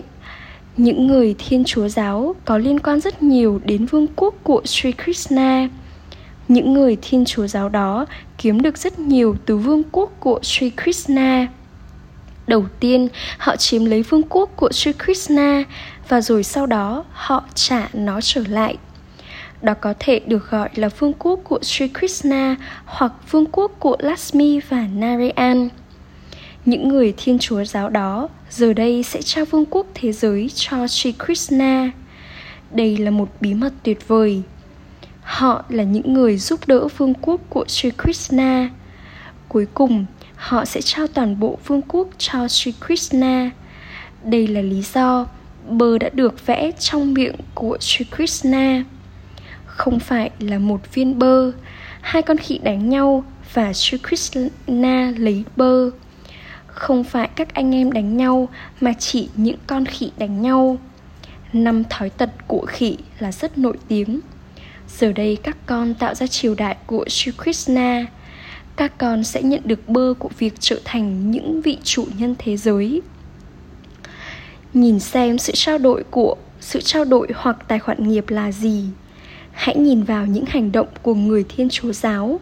Những 0.76 1.06
người 1.06 1.35
thiên 1.38 1.64
chúa 1.64 1.88
giáo 1.88 2.35
có 2.44 2.58
liên 2.58 2.81
quan 2.81 3.00
rất 3.00 3.23
nhiều 3.23 3.61
đến 3.64 3.87
vương 3.87 4.06
quốc 4.17 4.35
của 4.43 4.62
sri 4.64 4.93
krishna 4.93 5.69
những 6.49 6.73
người 6.73 6.96
thiên 7.02 7.25
chúa 7.25 7.46
giáo 7.46 7.69
đó 7.69 8.06
kiếm 8.38 8.62
được 8.62 8.79
rất 8.79 8.99
nhiều 8.99 9.37
từ 9.46 9.56
vương 9.56 9.82
quốc 9.93 10.12
của 10.20 10.38
sri 10.43 10.70
krishna 10.82 11.46
đầu 12.46 12.64
tiên, 12.81 13.08
họ 13.38 13.56
chiếm 13.56 13.85
lấy 13.85 14.02
vương 14.02 14.23
quốc 14.23 14.50
của 14.56 14.73
sri 14.73 14.93
krishna 14.93 15.62
và 16.08 16.20
rồi 16.20 16.43
sau 16.43 16.67
đó 16.67 17.05
họ 17.12 17.44
trả 17.55 17.88
nó 17.93 18.20
trở 18.20 18.43
lại 18.49 18.76
đó 19.64 19.75
có 19.75 19.94
thể 19.99 20.20
được 20.26 20.50
gọi 20.50 20.69
là 20.75 20.88
vương 20.88 21.12
quốc 21.12 21.41
của 21.44 21.58
Sri 21.62 21.88
Krishna 21.88 22.56
hoặc 22.85 23.12
vương 23.31 23.46
quốc 23.52 23.73
của 23.79 23.96
Lakshmi 23.99 24.61
và 24.69 24.87
Narayan. 24.94 25.69
Những 26.64 26.88
người 26.88 27.14
thiên 27.17 27.38
chúa 27.38 27.64
giáo 27.64 27.88
đó 27.91 28.29
giờ 28.50 28.73
đây 28.73 29.02
sẽ 29.02 29.23
trao 29.23 29.44
vương 29.44 29.64
quốc 29.67 29.87
thế 29.94 30.12
giới 30.12 30.50
cho 30.55 30.87
Sri 30.87 31.12
Krishna. 31.12 31.91
Đây 32.70 32.96
là 32.96 33.11
một 33.11 33.29
bí 33.41 33.55
mật 33.55 33.73
tuyệt 33.82 34.08
vời. 34.08 34.43
Họ 35.24 35.64
là 35.68 35.82
những 35.82 36.14
người 36.14 36.36
giúp 36.36 36.60
đỡ 36.66 36.88
vương 36.96 37.14
quốc 37.14 37.40
của 37.48 37.64
Sri 37.69 37.90
Krishna. 38.02 38.70
Cuối 39.48 39.66
cùng, 39.74 40.06
họ 40.36 40.64
sẽ 40.64 40.81
trao 40.81 41.06
toàn 41.06 41.40
bộ 41.40 41.58
vương 41.66 41.82
quốc 41.82 42.08
cho 42.19 42.48
Sri 42.48 42.72
Krishna. 42.86 43.50
Đây 44.24 44.46
là 44.46 44.60
lý 44.60 44.82
do 44.82 45.26
bơ 45.69 45.98
đã 45.98 46.08
được 46.12 46.46
vẽ 46.46 46.70
trong 46.78 47.14
miệng 47.14 47.36
của 47.54 47.78
Sri 47.81 48.04
Krishna. 48.16 48.84
Không 49.66 50.00
phải 50.00 50.31
là 50.38 50.58
một 50.58 50.94
viên 50.94 51.19
bơ, 51.19 51.52
hai 52.00 52.22
con 52.22 52.36
khỉ 52.36 52.58
đánh 52.58 52.88
nhau 52.88 53.24
và 53.54 53.72
Sri 53.72 53.98
Krishna 53.98 55.12
lấy 55.16 55.44
bơ 55.56 55.90
không 56.74 57.04
phải 57.04 57.28
các 57.36 57.54
anh 57.54 57.74
em 57.74 57.93
đánh 57.93 58.16
nhau 58.16 58.48
mà 58.81 58.93
chỉ 58.98 59.28
những 59.36 59.56
con 59.66 59.84
khỉ 59.84 60.10
đánh 60.19 60.43
nhau 60.43 60.78
năm 61.52 61.84
thói 61.90 62.10
tật 62.10 62.31
của 62.46 62.66
khỉ 62.69 62.96
là 63.19 63.32
rất 63.32 63.58
nổi 63.58 63.76
tiếng 63.88 64.20
giờ 64.88 65.12
đây 65.12 65.38
các 65.43 65.56
con 65.67 65.94
tạo 65.94 66.14
ra 66.14 66.26
triều 66.26 66.55
đại 66.55 66.76
của 66.86 67.05
Sri 67.08 67.32
Krishna. 67.43 68.06
Các 68.76 68.98
con 68.98 69.24
sẽ 69.24 69.43
nhận 69.43 69.60
được 69.64 69.88
bơ 69.88 70.14
của 70.19 70.31
việc 70.38 70.55
trở 70.60 70.81
thành 70.84 71.31
những 71.31 71.60
vị 71.60 71.79
chủ 71.84 72.06
nhân 72.19 72.34
thế 72.38 72.56
giới. 72.56 73.03
Nhìn 74.74 75.00
xem 75.00 75.38
sự 75.38 75.53
trao 75.56 75.79
đổi 75.79 76.05
của, 76.10 76.36
sự 76.60 76.81
trao 76.81 77.05
đổi 77.05 77.29
hoặc 77.34 77.56
tài 77.69 77.79
khoản 77.79 78.08
nghiệp 78.08 78.31
là 78.31 78.53
gì. 78.53 78.84
Hãy 79.53 79.76
nhìn 79.76 80.03
vào 80.03 80.26
những 80.26 80.44
hành 80.48 80.72
động 80.72 80.88
của 81.03 81.14
người 81.14 81.44
thiên 81.48 81.69
chúa 81.69 81.93
giáo. 81.93 82.41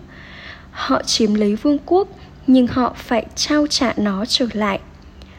Họ 0.71 1.03
chiếm 1.03 1.35
lấy 1.35 1.57
vương 1.57 1.79
quốc, 1.87 2.09
nhưng 2.47 2.67
họ 2.67 2.95
phải 2.97 3.27
trao 3.35 3.67
trả 3.67 3.93
nó 3.97 4.25
trở 4.25 4.47
lại. 4.53 4.81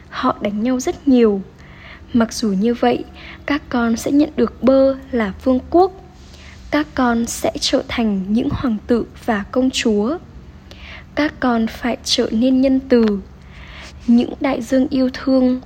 Họ 0.08 0.36
đánh 0.40 0.62
nhau 0.62 0.80
rất 0.80 1.08
nhiều. 1.08 1.42
Mặc 2.12 2.32
dù 2.32 2.48
như 2.48 2.74
vậy, 2.74 3.04
các 3.46 3.62
con 3.68 3.96
sẽ 3.96 4.10
nhận 4.10 4.30
được 4.36 4.62
bơ 4.62 4.96
là 5.10 5.32
vương 5.44 5.60
quốc 5.70 6.03
các 6.74 6.86
con 6.94 7.26
sẽ 7.26 7.52
trở 7.60 7.82
thành 7.88 8.24
những 8.28 8.48
hoàng 8.52 8.76
tử 8.86 9.06
và 9.24 9.44
công 9.52 9.70
chúa. 9.70 10.18
Các 11.14 11.34
con 11.40 11.66
phải 11.66 11.96
trở 12.04 12.28
nên 12.30 12.60
nhân 12.60 12.80
từ, 12.88 13.06
những 14.06 14.32
đại 14.40 14.62
dương 14.62 14.86
yêu 14.90 15.10
thương. 15.12 15.60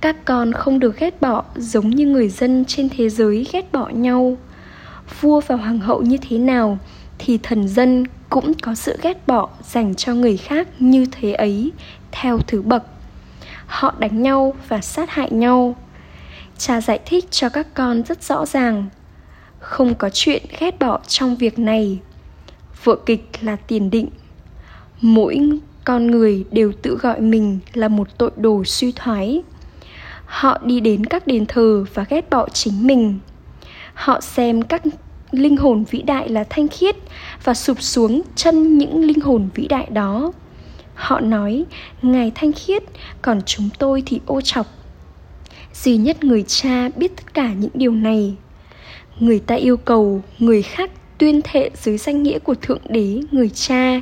Các 0.00 0.24
con 0.24 0.52
không 0.52 0.78
được 0.78 0.98
ghét 0.98 1.20
bỏ 1.20 1.44
giống 1.56 1.90
như 1.90 2.06
người 2.06 2.28
dân 2.28 2.64
trên 2.64 2.88
thế 2.88 3.08
giới 3.08 3.46
ghét 3.52 3.72
bỏ 3.72 3.88
nhau. 3.88 4.36
Vua 5.20 5.40
và 5.40 5.56
hoàng 5.56 5.78
hậu 5.78 6.02
như 6.02 6.16
thế 6.28 6.38
nào 6.38 6.78
thì 7.18 7.38
thần 7.42 7.68
dân 7.68 8.04
cũng 8.28 8.54
có 8.54 8.74
sự 8.74 8.96
ghét 9.02 9.26
bỏ 9.26 9.48
dành 9.62 9.94
cho 9.94 10.14
người 10.14 10.36
khác 10.36 10.68
như 10.78 11.06
thế 11.12 11.32
ấy 11.32 11.72
theo 12.12 12.38
thứ 12.38 12.62
bậc. 12.62 12.82
Họ 13.66 13.94
đánh 13.98 14.22
nhau 14.22 14.54
và 14.68 14.80
sát 14.80 15.10
hại 15.10 15.30
nhau. 15.30 15.76
Cha 16.58 16.80
giải 16.80 17.00
thích 17.06 17.24
cho 17.30 17.48
các 17.48 17.66
con 17.74 18.02
rất 18.02 18.22
rõ 18.22 18.46
ràng 18.46 18.88
không 19.60 19.94
có 19.94 20.10
chuyện 20.12 20.42
ghét 20.60 20.78
bỏ 20.78 21.00
trong 21.06 21.36
việc 21.36 21.58
này. 21.58 21.98
Vở 22.84 22.96
kịch 23.06 23.28
là 23.40 23.56
tiền 23.56 23.90
định. 23.90 24.08
Mỗi 25.00 25.40
con 25.84 26.10
người 26.10 26.44
đều 26.50 26.72
tự 26.82 26.96
gọi 26.96 27.20
mình 27.20 27.58
là 27.74 27.88
một 27.88 28.18
tội 28.18 28.30
đồ 28.36 28.64
suy 28.64 28.92
thoái. 28.92 29.42
Họ 30.24 30.58
đi 30.64 30.80
đến 30.80 31.06
các 31.06 31.26
đền 31.26 31.46
thờ 31.46 31.84
và 31.94 32.04
ghét 32.10 32.30
bỏ 32.30 32.48
chính 32.48 32.86
mình. 32.86 33.18
Họ 33.94 34.20
xem 34.20 34.62
các 34.62 34.82
linh 35.30 35.56
hồn 35.56 35.84
vĩ 35.90 36.02
đại 36.02 36.28
là 36.28 36.44
thanh 36.50 36.68
khiết 36.68 36.96
và 37.44 37.54
sụp 37.54 37.82
xuống 37.82 38.22
chân 38.36 38.78
những 38.78 39.04
linh 39.04 39.20
hồn 39.20 39.48
vĩ 39.54 39.68
đại 39.68 39.86
đó. 39.90 40.32
Họ 40.94 41.20
nói, 41.20 41.64
ngài 42.02 42.32
thanh 42.34 42.52
khiết, 42.52 42.82
còn 43.22 43.40
chúng 43.46 43.68
tôi 43.78 44.02
thì 44.06 44.20
ô 44.26 44.40
chọc. 44.40 44.66
Duy 45.74 45.96
nhất 45.96 46.24
người 46.24 46.44
cha 46.46 46.88
biết 46.96 47.16
tất 47.16 47.34
cả 47.34 47.52
những 47.52 47.70
điều 47.74 47.92
này 47.92 48.36
người 49.20 49.38
ta 49.38 49.54
yêu 49.54 49.76
cầu 49.76 50.22
người 50.38 50.62
khác 50.62 50.90
tuyên 51.18 51.40
thệ 51.44 51.70
dưới 51.74 51.98
danh 51.98 52.22
nghĩa 52.22 52.38
của 52.38 52.54
thượng 52.54 52.80
đế, 52.88 53.20
người 53.30 53.48
cha. 53.48 54.00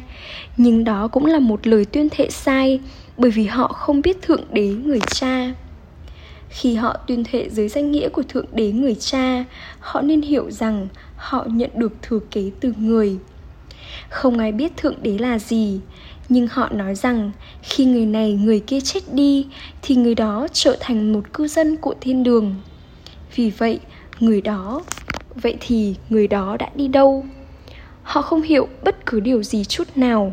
Nhưng 0.57 0.85
đó 0.85 1.09
cũng 1.09 1.27
là 1.27 1.39
một 1.39 1.67
lời 1.67 1.85
tuyên 1.85 2.09
thệ 2.09 2.31
sai, 2.31 2.81
bởi 3.17 3.31
vì 3.31 3.47
họ 3.47 3.69
không 3.69 4.03
biết 4.03 4.23
thượng 4.23 4.45
đế, 4.53 4.69
người 4.69 5.01
cha. 5.01 5.55
Khi 6.49 6.75
họ 6.75 6.97
tuyên 7.07 7.25
thệ 7.25 7.49
dưới 7.51 7.69
danh 7.69 7.93
nghĩa 7.93 8.09
của 8.09 8.23
thượng 8.23 8.47
đế, 8.53 8.73
người 8.73 8.95
cha, 8.95 9.45
họ 9.81 10.01
nên 10.01 10.23
hiểu 10.23 10.51
rằng 10.51 10.89
họ 11.17 11.47
nhận 11.51 11.71
được 11.75 11.93
thừa 12.03 12.19
kế 12.31 12.51
từ 12.61 12.73
người. 12.79 13.19
Không 14.09 14.39
ai 14.39 14.53
biết 14.53 14.77
thượng 14.77 15.03
đế 15.03 15.19
là 15.19 15.39
gì, 15.39 15.81
nhưng 16.29 16.47
họ 16.51 16.69
nói 16.69 16.95
rằng 16.95 17.31
khi 17.63 17.85
người 17.85 18.07
này, 18.07 18.33
người 18.33 18.61
kia 18.61 18.81
chết 18.81 19.15
đi, 19.15 19.47
thì 19.83 19.95
người 19.95 20.15
đó 20.15 20.47
trở 20.53 20.77
thành 20.81 21.13
một 21.13 21.33
cư 21.33 21.49
dân 21.49 21.77
của 21.77 21.95
thiên 22.01 22.23
đường. 22.23 22.55
Vì 23.35 23.51
vậy, 23.51 23.81
người 24.21 24.41
đó 24.41 24.83
vậy 25.43 25.57
thì 25.61 25.95
người 26.11 26.29
đó 26.29 26.57
đã 26.59 26.71
đi 26.75 26.89
đâu? 26.89 27.27
Họ 28.03 28.23
không 28.23 28.43
hiểu 28.43 28.69
bất 28.83 29.07
cứ 29.07 29.21
điều 29.21 29.43
gì 29.43 29.65
chút 29.65 29.89
nào. 29.95 30.33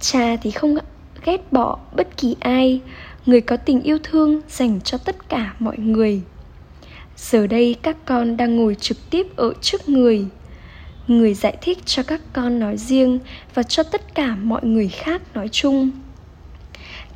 Cha 0.00 0.36
thì 0.42 0.50
không 0.50 0.78
ghét 1.24 1.52
bỏ 1.52 1.78
bất 1.96 2.16
kỳ 2.16 2.36
ai. 2.40 2.80
Người 3.26 3.40
có 3.40 3.56
tình 3.56 3.82
yêu 3.82 3.98
thương 4.02 4.40
dành 4.48 4.80
cho 4.80 4.98
tất 4.98 5.28
cả 5.28 5.54
mọi 5.58 5.78
người. 5.78 6.22
Giờ 7.16 7.46
đây 7.46 7.76
các 7.82 7.96
con 8.04 8.36
đang 8.36 8.56
ngồi 8.56 8.74
trực 8.74 9.10
tiếp 9.10 9.26
ở 9.36 9.52
trước 9.60 9.88
người. 9.88 10.24
Người 11.08 11.34
giải 11.34 11.56
thích 11.60 11.78
cho 11.86 12.02
các 12.02 12.20
con 12.32 12.58
nói 12.58 12.76
riêng 12.76 13.18
và 13.54 13.62
cho 13.62 13.82
tất 13.82 14.14
cả 14.14 14.36
mọi 14.42 14.64
người 14.64 14.88
khác 14.88 15.22
nói 15.34 15.48
chung 15.48 15.90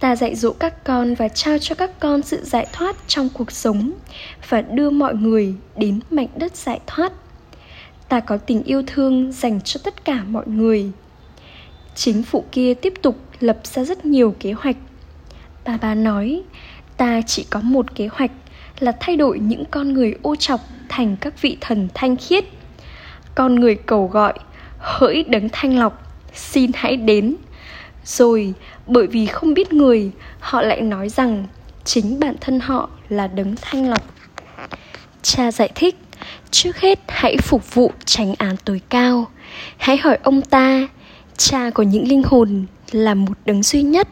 ta 0.02 0.16
dạy 0.16 0.34
dỗ 0.34 0.52
các 0.52 0.84
con 0.84 1.14
và 1.14 1.28
trao 1.28 1.58
cho 1.58 1.74
các 1.74 2.00
con 2.00 2.22
sự 2.22 2.44
giải 2.44 2.66
thoát 2.72 2.96
trong 3.06 3.28
cuộc 3.28 3.52
sống 3.52 3.92
và 4.48 4.62
đưa 4.62 4.90
mọi 4.90 5.14
người 5.14 5.54
đến 5.76 6.00
mảnh 6.10 6.28
đất 6.36 6.56
giải 6.56 6.80
thoát. 6.86 7.12
Ta 8.08 8.20
có 8.20 8.36
tình 8.36 8.62
yêu 8.62 8.82
thương 8.86 9.32
dành 9.32 9.60
cho 9.60 9.80
tất 9.84 10.04
cả 10.04 10.24
mọi 10.28 10.46
người. 10.46 10.90
Chính 11.94 12.22
phủ 12.22 12.44
kia 12.52 12.74
tiếp 12.74 12.94
tục 13.02 13.16
lập 13.40 13.58
ra 13.64 13.84
rất 13.84 14.06
nhiều 14.06 14.34
kế 14.40 14.52
hoạch. 14.52 14.76
Bà 15.64 15.78
bà 15.82 15.94
nói, 15.94 16.42
ta 16.96 17.20
chỉ 17.26 17.46
có 17.50 17.60
một 17.60 17.94
kế 17.94 18.08
hoạch 18.12 18.32
là 18.78 18.92
thay 19.00 19.16
đổi 19.16 19.38
những 19.38 19.64
con 19.70 19.92
người 19.92 20.14
ô 20.22 20.36
chọc 20.36 20.60
thành 20.88 21.16
các 21.20 21.42
vị 21.42 21.56
thần 21.60 21.88
thanh 21.94 22.16
khiết. 22.16 22.44
Con 23.34 23.60
người 23.60 23.74
cầu 23.74 24.06
gọi, 24.06 24.34
hỡi 24.78 25.24
đấng 25.28 25.48
thanh 25.52 25.78
lọc, 25.78 26.02
xin 26.34 26.70
hãy 26.74 26.96
đến 26.96 27.36
rồi, 28.04 28.54
bởi 28.86 29.06
vì 29.06 29.26
không 29.26 29.54
biết 29.54 29.72
người, 29.72 30.10
họ 30.40 30.62
lại 30.62 30.80
nói 30.80 31.08
rằng 31.08 31.46
chính 31.84 32.20
bản 32.20 32.34
thân 32.40 32.60
họ 32.60 32.88
là 33.08 33.26
đấng 33.26 33.54
thanh 33.60 33.90
lọc. 33.90 34.02
Cha 35.22 35.52
giải 35.52 35.70
thích, 35.74 35.96
trước 36.50 36.76
hết 36.76 36.98
hãy 37.08 37.36
phục 37.36 37.74
vụ 37.74 37.92
tránh 38.04 38.34
án 38.38 38.56
tối 38.64 38.80
cao. 38.88 39.26
Hãy 39.76 39.96
hỏi 39.96 40.18
ông 40.22 40.42
ta, 40.42 40.88
cha 41.36 41.70
của 41.70 41.82
những 41.82 42.08
linh 42.08 42.22
hồn 42.22 42.66
là 42.90 43.14
một 43.14 43.34
đấng 43.44 43.62
duy 43.62 43.82
nhất. 43.82 44.08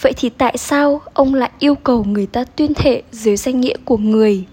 Vậy 0.00 0.12
thì 0.16 0.28
tại 0.28 0.56
sao 0.58 1.00
ông 1.14 1.34
lại 1.34 1.50
yêu 1.58 1.74
cầu 1.74 2.04
người 2.04 2.26
ta 2.26 2.44
tuyên 2.44 2.74
thệ 2.74 3.02
dưới 3.12 3.36
danh 3.36 3.60
nghĩa 3.60 3.76
của 3.84 3.96
người? 3.96 4.44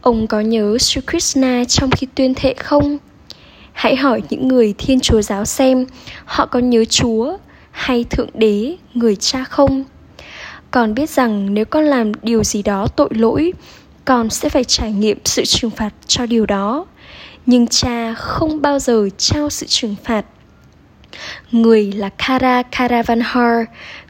Ông 0.00 0.26
có 0.26 0.40
nhớ 0.40 0.78
Sri 0.78 1.00
Krishna 1.00 1.64
trong 1.64 1.90
khi 1.90 2.06
tuyên 2.14 2.34
thệ 2.34 2.54
không? 2.54 2.98
Hãy 3.72 3.96
hỏi 3.96 4.22
những 4.30 4.48
người 4.48 4.74
thiên 4.78 5.00
chúa 5.00 5.22
giáo 5.22 5.44
xem, 5.44 5.86
họ 6.24 6.46
có 6.46 6.58
nhớ 6.58 6.84
chúa 6.84 7.36
hay 7.74 8.04
thượng 8.04 8.30
đế, 8.34 8.76
người 8.94 9.16
cha 9.16 9.44
không 9.44 9.84
con 10.70 10.94
biết 10.94 11.10
rằng 11.10 11.54
nếu 11.54 11.64
con 11.64 11.84
làm 11.84 12.12
điều 12.22 12.44
gì 12.44 12.62
đó 12.62 12.86
tội 12.96 13.08
lỗi, 13.10 13.52
con 14.04 14.30
sẽ 14.30 14.48
phải 14.48 14.64
trải 14.64 14.92
nghiệm 14.92 15.18
sự 15.24 15.42
trừng 15.44 15.70
phạt 15.70 15.90
cho 16.06 16.26
điều 16.26 16.46
đó 16.46 16.86
nhưng 17.46 17.66
cha 17.66 18.14
không 18.14 18.62
bao 18.62 18.78
giờ 18.78 19.08
trao 19.18 19.50
sự 19.50 19.66
trừng 19.68 19.94
phạt 20.04 20.24
người 21.52 21.92
là 21.92 22.08
kara 22.08 22.62
karavanhar, 22.62 23.66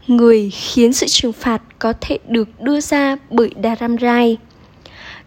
người 0.06 0.50
khiến 0.50 0.92
sự 0.92 1.06
trừng 1.09 1.33
phạt 1.33 1.62
có 1.78 1.92
thể 2.00 2.18
được 2.28 2.61
đưa 2.61 2.80
ra 2.80 3.16
bởi 3.30 3.50
Dharamrai. 3.62 4.37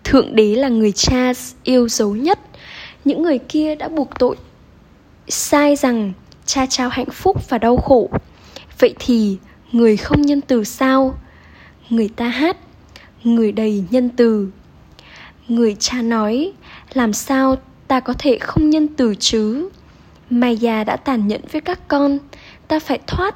Thượng 0.03 0.35
đế 0.35 0.55
là 0.55 0.69
người 0.69 0.91
cha 0.91 1.31
yêu 1.63 1.89
dấu 1.89 2.15
nhất. 2.15 2.39
Những 3.05 3.23
người 3.23 3.37
kia 3.37 3.75
đã 3.75 3.89
buộc 3.89 4.19
tội, 4.19 4.35
sai 5.27 5.75
rằng 5.75 6.13
cha 6.47 6.65
trao 6.65 6.89
hạnh 6.89 7.09
phúc 7.11 7.49
và 7.49 7.57
đau 7.57 7.77
khổ. 7.77 8.09
Vậy 8.79 8.95
thì 8.99 9.37
người 9.71 9.97
không 9.97 10.21
nhân 10.21 10.41
từ 10.41 10.63
sao? 10.63 11.19
Người 11.89 12.09
ta 12.15 12.27
hát, 12.27 12.57
người 13.23 13.51
đầy 13.51 13.83
nhân 13.89 14.09
từ. 14.09 14.49
Người 15.47 15.75
cha 15.79 16.01
nói, 16.01 16.51
làm 16.93 17.13
sao 17.13 17.55
ta 17.87 17.99
có 17.99 18.13
thể 18.19 18.37
không 18.37 18.69
nhân 18.69 18.87
từ 18.87 19.15
chứ? 19.19 19.69
Maya 20.29 20.83
đã 20.83 20.95
tàn 20.95 21.27
nhẫn 21.27 21.41
với 21.51 21.61
các 21.61 21.87
con, 21.87 22.17
ta 22.67 22.79
phải 22.79 22.99
thoát 23.07 23.35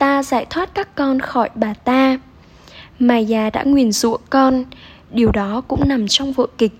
ta 0.00 0.22
giải 0.22 0.46
thoát 0.50 0.74
các 0.74 0.94
con 0.94 1.20
khỏi 1.20 1.50
bà 1.54 1.74
ta 1.74 2.18
Maya 2.98 3.50
đã 3.50 3.62
nguyền 3.62 3.92
rủa 3.92 4.16
con 4.30 4.64
Điều 5.10 5.32
đó 5.32 5.62
cũng 5.68 5.88
nằm 5.88 6.08
trong 6.08 6.32
vở 6.32 6.46
kịch 6.58 6.72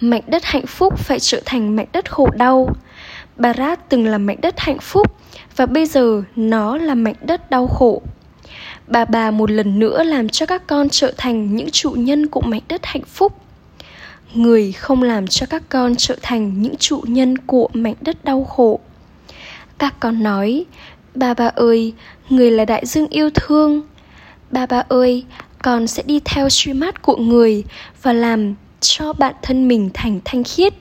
Mảnh 0.00 0.22
đất 0.26 0.44
hạnh 0.44 0.66
phúc 0.66 0.98
phải 0.98 1.20
trở 1.20 1.42
thành 1.44 1.76
mảnh 1.76 1.86
đất 1.92 2.12
khổ 2.12 2.30
đau 2.36 2.68
Barat 3.36 3.88
từng 3.88 4.06
là 4.06 4.18
mảnh 4.18 4.40
đất 4.40 4.54
hạnh 4.60 4.78
phúc 4.80 5.16
Và 5.56 5.66
bây 5.66 5.86
giờ 5.86 6.22
nó 6.36 6.78
là 6.78 6.94
mảnh 6.94 7.14
đất 7.20 7.50
đau 7.50 7.66
khổ 7.66 8.02
Bà 8.86 9.04
bà 9.04 9.30
một 9.30 9.50
lần 9.50 9.78
nữa 9.78 10.02
làm 10.02 10.28
cho 10.28 10.46
các 10.46 10.66
con 10.66 10.88
trở 10.88 11.12
thành 11.16 11.56
những 11.56 11.70
chủ 11.70 11.90
nhân 11.90 12.26
của 12.26 12.40
mảnh 12.40 12.62
đất 12.68 12.80
hạnh 12.84 13.04
phúc 13.06 13.32
Người 14.34 14.72
không 14.72 15.02
làm 15.02 15.26
cho 15.26 15.46
các 15.46 15.62
con 15.68 15.94
trở 15.98 16.16
thành 16.22 16.62
những 16.62 16.76
chủ 16.76 17.02
nhân 17.06 17.38
của 17.38 17.68
mảnh 17.72 17.94
đất 18.00 18.24
đau 18.24 18.44
khổ 18.44 18.80
Các 19.78 19.94
con 20.00 20.22
nói 20.22 20.66
Bà 21.16 21.34
bà 21.34 21.46
ơi, 21.46 21.92
người 22.30 22.50
là 22.50 22.64
đại 22.64 22.86
dương 22.86 23.06
yêu 23.08 23.30
thương. 23.34 23.82
Bà 24.50 24.66
bà 24.66 24.82
ơi, 24.88 25.24
con 25.62 25.86
sẽ 25.86 26.02
đi 26.06 26.20
theo 26.24 26.48
suy 26.48 26.72
mát 26.72 27.02
của 27.02 27.16
người 27.16 27.64
và 28.02 28.12
làm 28.12 28.54
cho 28.80 29.12
bản 29.12 29.34
thân 29.42 29.68
mình 29.68 29.90
thành 29.94 30.20
thanh 30.24 30.44
khiết. 30.44 30.74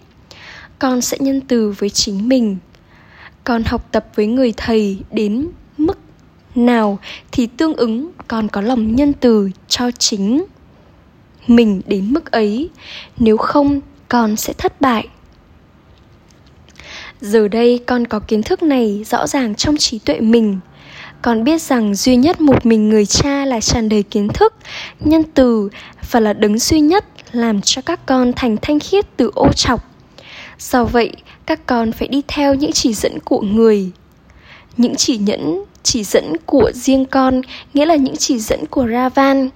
Con 0.79 1.01
sẽ 1.01 1.17
nhân 1.19 1.41
từ 1.41 1.73
với 1.79 1.89
chính 1.89 2.29
mình. 2.29 2.57
Con 3.43 3.63
học 3.63 3.87
tập 3.91 4.07
với 4.15 4.27
người 4.27 4.53
thầy 4.57 4.99
đến 5.11 5.47
mức 5.77 5.97
nào 6.55 6.99
thì 7.31 7.47
tương 7.47 7.75
ứng 7.75 8.11
con 8.27 8.47
có 8.47 8.61
lòng 8.61 8.95
nhân 8.95 9.13
từ 9.13 9.49
cho 9.67 9.91
chính 9.91 10.45
mình 11.47 11.81
đến 11.87 12.13
mức 12.13 12.31
ấy. 12.31 12.69
Nếu 13.17 13.37
không, 13.37 13.81
con 14.09 14.35
sẽ 14.35 14.53
thất 14.53 14.81
bại. 14.81 15.07
Giờ 17.21 17.47
đây 17.47 17.79
con 17.87 18.07
có 18.07 18.19
kiến 18.19 18.43
thức 18.43 18.63
này 18.63 19.03
rõ 19.05 19.27
ràng 19.27 19.55
trong 19.55 19.77
trí 19.77 19.99
tuệ 19.99 20.19
mình. 20.19 20.59
Con 21.21 21.43
biết 21.43 21.61
rằng 21.61 21.95
duy 21.95 22.15
nhất 22.15 22.41
một 22.41 22.65
mình 22.65 22.89
người 22.89 23.05
cha 23.05 23.45
là 23.45 23.59
tràn 23.59 23.89
đầy 23.89 24.03
kiến 24.03 24.27
thức, 24.27 24.53
nhân 24.99 25.23
từ 25.33 25.69
và 26.11 26.19
là 26.19 26.33
đứng 26.33 26.59
duy 26.59 26.79
nhất 26.79 27.05
làm 27.31 27.61
cho 27.61 27.81
các 27.81 28.05
con 28.05 28.31
thành 28.35 28.57
thanh 28.61 28.79
khiết 28.79 29.17
từ 29.17 29.31
ô 29.35 29.51
trọc 29.55 29.94
do 30.59 30.83
vậy? 30.83 31.11
Các 31.45 31.65
con 31.65 31.91
phải 31.91 32.07
đi 32.07 32.21
theo 32.27 32.53
những 32.53 32.71
chỉ 32.71 32.93
dẫn 32.93 33.19
của 33.19 33.41
người. 33.41 33.91
Những 34.77 34.95
chỉ 34.95 35.17
nhẫn, 35.17 35.63
chỉ 35.83 36.03
dẫn 36.03 36.33
của 36.45 36.71
riêng 36.73 37.05
con, 37.05 37.41
nghĩa 37.73 37.85
là 37.85 37.95
những 37.95 38.15
chỉ 38.15 38.39
dẫn 38.39 38.65
của 38.65 38.87
ravan. 38.87 39.49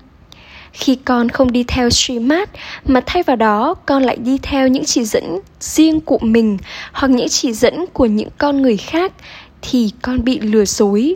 Khi 0.72 0.96
con 0.96 1.30
không 1.30 1.52
đi 1.52 1.64
theo 1.64 1.90
Srimad, 1.90 2.50
mà 2.86 3.02
thay 3.06 3.24
vào 3.24 3.36
đó, 3.36 3.74
con 3.86 4.04
lại 4.04 4.18
đi 4.18 4.38
theo 4.42 4.68
những 4.68 4.86
chỉ 4.86 5.04
dẫn 5.04 5.40
riêng 5.60 6.02
của 6.02 6.20
mình, 6.22 6.58
hoặc 6.94 7.08
những 7.12 7.30
chỉ 7.30 7.54
dẫn 7.54 7.86
của 7.94 8.06
những 8.06 8.30
con 8.38 8.62
người 8.62 8.78
khác, 8.78 9.14
thì 9.62 9.92
con 10.02 10.24
bị 10.24 10.40
lừa 10.40 10.66
dối. 10.66 11.16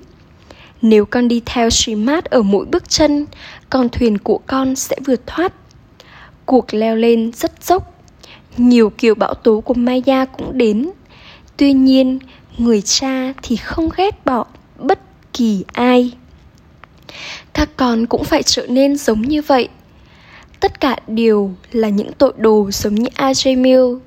Nếu 0.82 1.06
con 1.06 1.28
đi 1.28 1.42
theo 1.46 1.70
Srimad 1.70 2.26
ở 2.26 2.42
mỗi 2.42 2.66
bước 2.66 2.90
chân, 2.90 3.26
con 3.70 3.90
thuyền 3.90 4.18
của 4.18 4.40
con 4.48 4.76
sẽ 4.76 4.96
vượt 5.06 5.28
thoát. 5.28 5.54
Cuộc 6.46 6.74
leo 6.74 6.96
lên 6.96 7.32
rất 7.34 7.64
dốc 7.64 7.93
nhiều 8.58 8.90
kiều 8.90 9.16
bão 9.16 9.34
tố 9.34 9.62
của 9.62 9.74
maya 9.74 10.26
cũng 10.26 10.58
đến. 10.58 10.90
Tuy 11.58 11.74
nhiên, 11.74 12.20
người 12.58 12.82
cha 12.82 13.34
thì 13.42 13.56
không 13.56 13.90
ghét 13.98 14.26
bỏ 14.26 14.46
bất 14.78 15.00
kỳ 15.34 15.64
ai. 15.74 16.12
Các 17.54 17.70
con 17.78 18.06
cũng 18.06 18.24
phải 18.24 18.44
trở 18.44 18.68
nên 18.68 18.98
giống 18.98 19.22
như 19.22 19.42
vậy. 19.42 19.70
Tất 20.60 20.80
cả 20.80 20.98
đều 21.08 21.52
là 21.72 21.90
những 21.90 22.14
tội 22.14 22.34
đồ 22.38 22.72
giống 22.72 22.96
như 22.96 23.10
AJ 23.16 23.62
Mill 23.62 23.98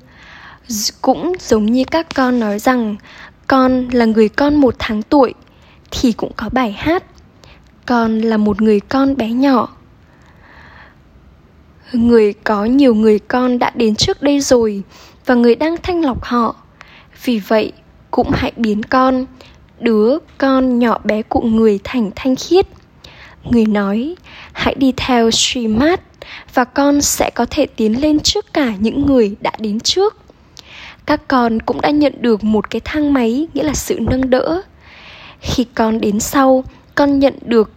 cũng 1.01 1.33
giống 1.39 1.65
như 1.65 1.83
các 1.91 2.15
con 2.15 2.39
nói 2.39 2.59
rằng, 2.59 2.95
con 3.47 3.87
là 3.91 4.05
người 4.05 4.29
con 4.29 4.55
một 4.55 4.75
tháng 4.79 5.01
tuổi, 5.03 5.33
thì 5.91 6.11
cũng 6.11 6.31
có 6.35 6.49
bài 6.49 6.71
hát. 6.71 7.03
Con 7.85 8.21
là 8.21 8.37
một 8.37 8.61
người 8.61 8.79
con 8.79 9.17
bé 9.17 9.29
nhỏ 9.29 9.76
người 11.93 12.33
có 12.33 12.65
nhiều 12.65 12.95
người 12.95 13.19
con 13.19 13.59
đã 13.59 13.71
đến 13.75 13.95
trước 13.95 14.21
đây 14.21 14.39
rồi, 14.39 14.83
và 15.25 15.35
người 15.35 15.55
đang 15.55 15.75
thanh 15.83 16.01
lọc 16.01 16.23
họ. 16.23 16.55
Vì 17.23 17.39
vậy, 17.39 17.71
cũng 18.11 18.31
hãy 18.33 18.51
biến 18.55 18.83
con, 18.83 19.25
đứa 19.79 20.17
con 20.37 20.79
nhỏ 20.79 20.99
bé 21.03 21.21
của 21.21 21.41
người 21.41 21.79
thành 21.83 22.11
thanh 22.15 22.35
khiết. 22.35 22.67
Người 23.43 23.65
nói, 23.65 24.15
hãy 24.51 24.75
đi 24.77 24.93
theo 24.97 25.31
streamat 25.31 26.01
và 26.53 26.63
con 26.63 27.01
sẽ 27.01 27.29
có 27.35 27.45
thể 27.49 27.65
tiến 27.65 28.01
lên 28.01 28.19
trước 28.19 28.53
cả 28.53 28.73
những 28.79 29.05
người 29.05 29.35
đã 29.41 29.51
đến 29.59 29.79
trước. 29.79 30.17
Các 31.05 31.27
con 31.27 31.59
cũng 31.59 31.81
đã 31.81 31.89
nhận 31.89 32.13
được 32.21 32.43
một 32.43 32.69
cái 32.69 32.81
thang 32.85 33.13
máy, 33.13 33.47
nghĩa 33.53 33.63
là 33.63 33.73
sự 33.73 33.99
nâng 33.99 34.29
đỡ. 34.29 34.61
Khi 35.39 35.65
con 35.75 36.01
đến 36.01 36.19
sau, 36.19 36.63
con 36.95 37.19
nhận 37.19 37.33
được 37.41 37.71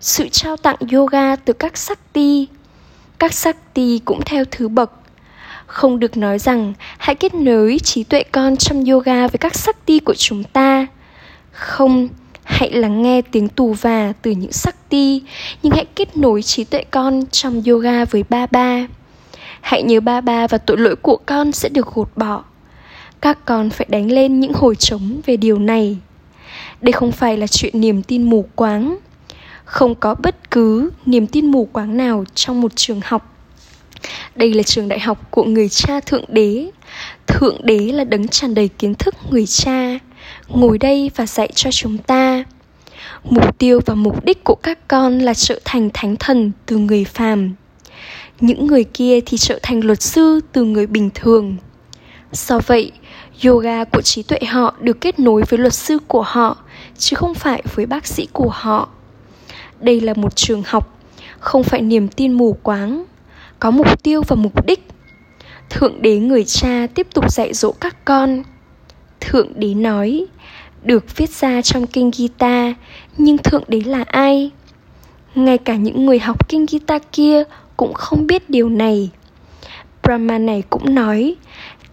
sự 0.00 0.28
trao 0.28 0.56
tặng 0.56 0.76
yoga 0.92 1.36
từ 1.36 1.52
các 1.52 1.76
sakti 1.76 2.46
các 3.24 3.32
sakti 3.32 3.98
cũng 4.04 4.20
theo 4.26 4.44
thứ 4.50 4.68
bậc. 4.68 4.92
Không 5.66 5.98
được 5.98 6.16
nói 6.16 6.38
rằng, 6.38 6.72
hãy 6.98 7.14
kết 7.14 7.34
nối 7.34 7.78
trí 7.84 8.04
tuệ 8.04 8.22
con 8.22 8.56
trong 8.56 8.84
yoga 8.84 9.28
với 9.28 9.38
các 9.38 9.54
sakti 9.54 9.98
của 9.98 10.14
chúng 10.14 10.44
ta. 10.44 10.86
Không, 11.52 12.08
hãy 12.42 12.70
lắng 12.70 13.02
nghe 13.02 13.22
tiếng 13.22 13.48
tù 13.48 13.72
và 13.72 14.12
từ 14.22 14.30
những 14.30 14.52
sakti 14.52 15.22
nhưng 15.62 15.72
hãy 15.72 15.84
kết 15.94 16.16
nối 16.16 16.42
trí 16.42 16.64
tuệ 16.64 16.84
con 16.90 17.26
trong 17.30 17.62
yoga 17.66 18.04
với 18.04 18.24
ba 18.28 18.46
ba. 18.46 18.86
Hãy 19.60 19.82
nhớ 19.82 20.00
ba 20.00 20.20
ba 20.20 20.46
và 20.46 20.58
tội 20.58 20.78
lỗi 20.78 20.96
của 20.96 21.18
con 21.26 21.52
sẽ 21.52 21.68
được 21.68 21.94
gột 21.94 22.08
bỏ. 22.16 22.44
Các 23.20 23.44
con 23.44 23.70
phải 23.70 23.86
đánh 23.90 24.10
lên 24.10 24.40
những 24.40 24.52
hồi 24.52 24.76
trống 24.76 25.20
về 25.26 25.36
điều 25.36 25.58
này. 25.58 25.96
Đây 26.80 26.92
không 26.92 27.12
phải 27.12 27.36
là 27.36 27.46
chuyện 27.46 27.80
niềm 27.80 28.02
tin 28.02 28.22
mù 28.22 28.46
quáng 28.54 28.98
không 29.74 29.94
có 29.94 30.14
bất 30.14 30.50
cứ 30.50 30.90
niềm 31.06 31.26
tin 31.26 31.46
mù 31.46 31.68
quáng 31.72 31.96
nào 31.96 32.24
trong 32.34 32.60
một 32.60 32.76
trường 32.76 33.00
học. 33.04 33.36
Đây 34.36 34.54
là 34.54 34.62
trường 34.62 34.88
đại 34.88 35.00
học 35.00 35.30
của 35.30 35.44
người 35.44 35.68
cha 35.68 36.00
thượng 36.00 36.24
đế. 36.28 36.70
Thượng 37.26 37.66
đế 37.66 37.78
là 37.78 38.04
đấng 38.04 38.28
tràn 38.28 38.54
đầy 38.54 38.68
kiến 38.68 38.94
thức 38.94 39.14
người 39.30 39.46
cha. 39.46 39.98
Ngồi 40.48 40.78
đây 40.78 41.10
và 41.16 41.26
dạy 41.26 41.48
cho 41.54 41.70
chúng 41.70 41.98
ta. 41.98 42.44
Mục 43.24 43.58
tiêu 43.58 43.80
và 43.86 43.94
mục 43.94 44.24
đích 44.24 44.44
của 44.44 44.54
các 44.54 44.88
con 44.88 45.18
là 45.18 45.34
trở 45.34 45.60
thành 45.64 45.90
thánh 45.94 46.16
thần 46.16 46.52
từ 46.66 46.78
người 46.78 47.04
phàm. 47.04 47.54
Những 48.40 48.66
người 48.66 48.84
kia 48.84 49.20
thì 49.26 49.36
trở 49.38 49.58
thành 49.62 49.84
luật 49.84 50.02
sư 50.02 50.40
từ 50.52 50.64
người 50.64 50.86
bình 50.86 51.10
thường. 51.14 51.56
Do 52.32 52.60
vậy, 52.66 52.92
yoga 53.44 53.84
của 53.84 54.02
trí 54.02 54.22
tuệ 54.22 54.38
họ 54.48 54.74
được 54.80 55.00
kết 55.00 55.18
nối 55.18 55.42
với 55.48 55.58
luật 55.58 55.74
sư 55.74 55.98
của 56.08 56.22
họ, 56.22 56.56
chứ 56.98 57.16
không 57.16 57.34
phải 57.34 57.62
với 57.74 57.86
bác 57.86 58.06
sĩ 58.06 58.28
của 58.32 58.48
họ 58.48 58.88
đây 59.84 60.00
là 60.00 60.14
một 60.16 60.36
trường 60.36 60.62
học, 60.66 60.98
không 61.38 61.64
phải 61.64 61.82
niềm 61.82 62.08
tin 62.08 62.32
mù 62.32 62.56
quáng, 62.62 63.04
có 63.58 63.70
mục 63.70 64.02
tiêu 64.02 64.22
và 64.28 64.36
mục 64.36 64.66
đích. 64.66 64.88
Thượng 65.70 66.02
đế 66.02 66.18
người 66.18 66.44
cha 66.44 66.86
tiếp 66.94 67.06
tục 67.14 67.32
dạy 67.32 67.54
dỗ 67.54 67.72
các 67.80 68.04
con. 68.04 68.42
Thượng 69.20 69.48
đế 69.60 69.74
nói, 69.74 70.26
được 70.82 71.16
viết 71.16 71.30
ra 71.30 71.62
trong 71.62 71.86
kinh 71.86 72.10
gita, 72.14 72.74
nhưng 73.18 73.38
thượng 73.38 73.64
đế 73.68 73.80
là 73.80 74.04
ai? 74.06 74.50
Ngay 75.34 75.58
cả 75.58 75.76
những 75.76 76.06
người 76.06 76.18
học 76.18 76.48
kinh 76.48 76.66
gita 76.66 76.98
kia 77.12 77.42
cũng 77.76 77.94
không 77.94 78.26
biết 78.26 78.50
điều 78.50 78.68
này. 78.68 79.10
Brahma 80.02 80.38
này 80.38 80.62
cũng 80.70 80.94
nói, 80.94 81.36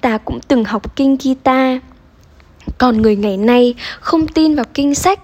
ta 0.01 0.17
cũng 0.17 0.39
từng 0.48 0.63
học 0.63 0.95
kinh 0.95 1.17
gita. 1.19 1.79
Còn 2.77 3.01
người 3.01 3.15
ngày 3.15 3.38
nay 3.38 3.74
không 4.00 4.27
tin 4.27 4.55
vào 4.55 4.65
kinh 4.74 4.95
sách 4.95 5.19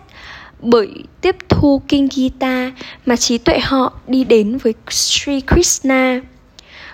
bởi 0.62 0.93
tiếp 1.22 1.36
thu 1.50 1.82
kinh 1.88 2.08
Gita 2.12 2.72
mà 3.06 3.15
trí 3.15 3.38
tuệ 3.38 3.60
họ 3.60 3.93
đi 4.08 4.24
đến 4.24 4.58
với 4.58 4.74
Sri 4.89 5.41
Krishna. 5.41 6.22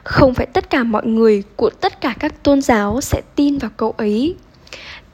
Không 0.03 0.33
phải 0.33 0.45
tất 0.45 0.69
cả 0.69 0.83
mọi 0.83 1.05
người 1.05 1.43
của 1.55 1.69
tất 1.69 2.01
cả 2.01 2.15
các 2.19 2.43
tôn 2.43 2.61
giáo 2.61 3.01
sẽ 3.01 3.21
tin 3.35 3.57
vào 3.57 3.71
câu 3.77 3.91
ấy. 3.97 4.35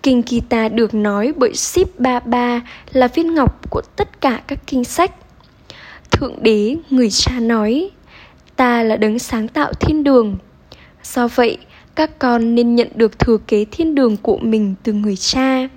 Kinh 0.04 0.24
Gita 0.28 0.70
được 0.70 0.94
nói 0.94 1.34
bởi 1.38 1.54
Sip 1.54 2.00
Baba 2.00 2.62
là 2.92 3.08
viên 3.08 3.34
ngọc 3.34 3.70
của 3.70 3.82
tất 3.96 4.22
cả 4.22 4.42
các 4.48 4.60
kinh 4.68 4.84
sách. 4.84 5.12
Thượng 6.12 6.44
đế, 6.44 6.76
người 6.90 7.10
cha 7.12 7.40
nói, 7.40 7.90
ta 8.56 8.84
là 8.84 8.96
đấng 8.96 9.20
sáng 9.20 9.48
tạo 9.48 9.74
thiên 9.74 10.04
đường. 10.04 10.38
Do 11.04 11.28
vậy, 11.28 11.58
các 11.96 12.20
con 12.20 12.56
nên 12.56 12.76
nhận 12.76 12.88
được 12.96 13.20
thừa 13.20 13.38
kế 13.48 13.66
thiên 13.66 13.96
đường 13.96 14.18
của 14.18 14.38
mình 14.38 14.76
từ 14.84 14.94
người 14.94 15.16
cha 15.16 15.68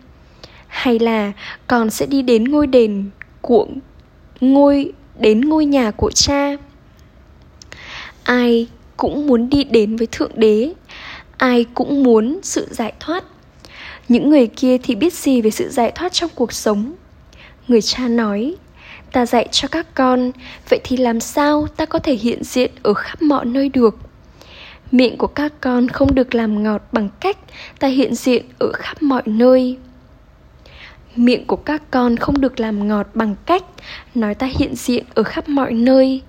hay 0.73 0.99
là 0.99 1.33
con 1.67 1.91
sẽ 1.91 2.07
đi 2.07 2.23
đến 2.23 2.45
ngôi 2.45 2.67
đền 2.67 3.11
của 3.41 3.67
ngôi, 4.41 4.93
đến 5.19 5.41
ngôi 5.41 5.65
nhà 5.65 5.91
của 5.91 6.11
cha? 6.11 6.57
Ai 8.25 8.69
cũng 8.97 9.27
muốn 9.27 9.49
đi 9.49 9.65
đến 9.65 9.97
với 9.97 10.07
thượng 10.13 10.31
đế, 10.35 10.73
ai 11.37 11.65
cũng 11.75 12.03
muốn 12.03 12.41
sự 12.43 12.69
giải 12.71 12.93
thoát. 13.01 13.25
Những 14.09 14.31
người 14.31 14.47
kia 14.47 14.79
thì 14.79 14.95
biết 14.95 15.15
gì 15.15 15.41
về 15.43 15.51
sự 15.51 15.69
giải 15.69 15.93
thoát 15.95 16.13
trong 16.13 16.31
cuộc 16.35 16.53
sống? 16.53 16.93
Người 17.69 17.83
cha 17.83 18.09
nói, 18.09 18.55
ta 19.13 19.27
dạy 19.27 19.49
cho 19.51 19.69
các 19.69 19.95
con, 19.95 20.31
vậy 20.69 20.81
thì 20.85 20.97
làm 20.97 21.21
sao 21.21 21.67
ta 21.77 21.87
có 21.87 21.99
thể 21.99 22.15
hiện 22.15 22.45
diện 22.45 22.71
ở 22.83 22.95
khắp 22.95 23.23
mọi 23.23 23.45
nơi 23.45 23.69
được? 23.69 23.99
Miệng 24.93 25.17
của 25.17 25.27
các 25.27 25.53
con 25.61 25.89
không 25.89 26.15
được 26.15 26.35
làm 26.35 26.63
ngọt 26.63 26.83
bằng 26.93 27.09
cách 27.21 27.39
ta 27.79 27.89
hiện 27.89 28.15
diện 28.15 28.45
ở 28.59 28.73
khắp 28.73 29.03
mọi 29.03 29.23
nơi 29.27 29.77
miệng 31.17 31.47
của 31.47 31.57
các 31.57 31.83
con 31.91 32.17
không 32.17 32.41
được 32.41 32.61
làm 32.61 32.89
ngọt 32.89 33.07
bằng 33.15 33.35
cách 33.47 33.65
nói 34.15 34.35
ta 34.35 34.47
hiện 34.47 34.75
diện 34.75 35.05
ở 35.15 35.23
khắp 35.23 35.49
mọi 35.49 35.73
nơi. 35.73 36.23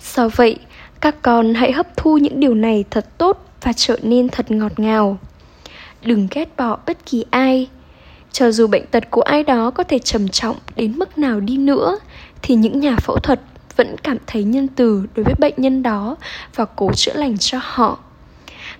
Do 0.00 0.28
vậy, 0.28 0.58
các 1.00 1.22
con 1.22 1.54
hãy 1.54 1.72
hấp 1.72 1.96
thu 1.96 2.18
những 2.18 2.40
điều 2.40 2.54
này 2.54 2.84
thật 2.90 3.18
tốt 3.18 3.46
và 3.62 3.72
trở 3.72 3.96
nên 4.02 4.28
thật 4.28 4.50
ngọt 4.50 4.80
ngào. 4.80 5.18
Đừng 6.02 6.28
ghét 6.30 6.56
bỏ 6.56 6.78
bất 6.86 7.06
kỳ 7.06 7.24
ai. 7.30 7.68
Cho 8.32 8.50
dù 8.50 8.66
bệnh 8.66 8.86
tật 8.86 9.10
của 9.10 9.22
ai 9.22 9.42
đó 9.42 9.70
có 9.70 9.82
thể 9.82 9.98
trầm 9.98 10.28
trọng 10.28 10.56
đến 10.76 10.98
mức 10.98 11.18
nào 11.18 11.40
đi 11.40 11.56
nữa, 11.56 11.98
thì 12.42 12.54
những 12.54 12.80
nhà 12.80 12.96
phẫu 12.96 13.16
thuật 13.16 13.40
vẫn 13.76 13.96
cảm 14.02 14.16
thấy 14.26 14.44
nhân 14.44 14.68
từ 14.68 15.06
đối 15.14 15.24
với 15.24 15.34
bệnh 15.38 15.54
nhân 15.56 15.82
đó 15.82 16.16
và 16.54 16.64
cố 16.64 16.92
chữa 16.92 17.12
lành 17.14 17.38
cho 17.38 17.58
họ. 17.62 17.98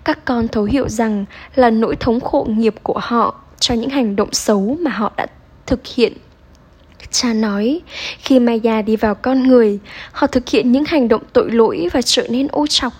Các 0.04 0.24
con 0.24 0.48
thấu 0.48 0.64
hiểu 0.64 0.88
rằng 0.88 1.24
là 1.54 1.70
nỗi 1.70 1.96
thống 1.96 2.20
khổ 2.20 2.46
nghiệp 2.50 2.74
của 2.82 2.98
họ 3.02 3.34
cho 3.60 3.74
những 3.74 3.90
hành 3.90 4.16
động 4.16 4.32
xấu 4.32 4.76
mà 4.80 4.90
họ 4.90 5.12
đã 5.16 5.26
thực 5.66 5.86
hiện. 5.86 6.12
Cha 7.10 7.32
nói, 7.32 7.80
khi 8.18 8.38
maya 8.38 8.82
đi 8.82 8.96
vào 8.96 9.14
con 9.14 9.42
người, 9.42 9.78
họ 10.12 10.26
thực 10.26 10.48
hiện 10.48 10.72
những 10.72 10.84
hành 10.84 11.08
động 11.08 11.22
tội 11.32 11.50
lỗi 11.50 11.88
và 11.92 12.02
trở 12.02 12.26
nên 12.28 12.48
ô 12.50 12.66
trọc 12.66 12.92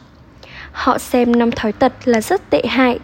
họ 0.77 0.99
xem 0.99 1.39
năm 1.39 1.51
thói 1.51 1.73
tật 1.73 1.93
là 2.05 2.21
rất 2.21 2.51
tệ 2.51 2.63
hại. 2.69 2.99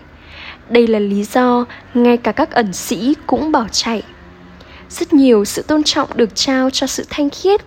Đây 0.68 0.86
là 0.86 0.98
lý 0.98 1.24
do 1.24 1.64
ngay 1.94 2.16
cả 2.16 2.32
các 2.32 2.50
ẩn 2.50 2.72
sĩ 2.72 3.14
cũng 3.26 3.52
bỏ 3.52 3.66
chạy. 3.72 4.02
Rất 4.90 5.12
nhiều 5.12 5.44
sự 5.44 5.62
tôn 5.62 5.82
trọng 5.82 6.08
được 6.14 6.34
trao 6.34 6.70
cho 6.70 6.86
sự 6.86 7.06
thanh 7.10 7.30
khiết. 7.30 7.60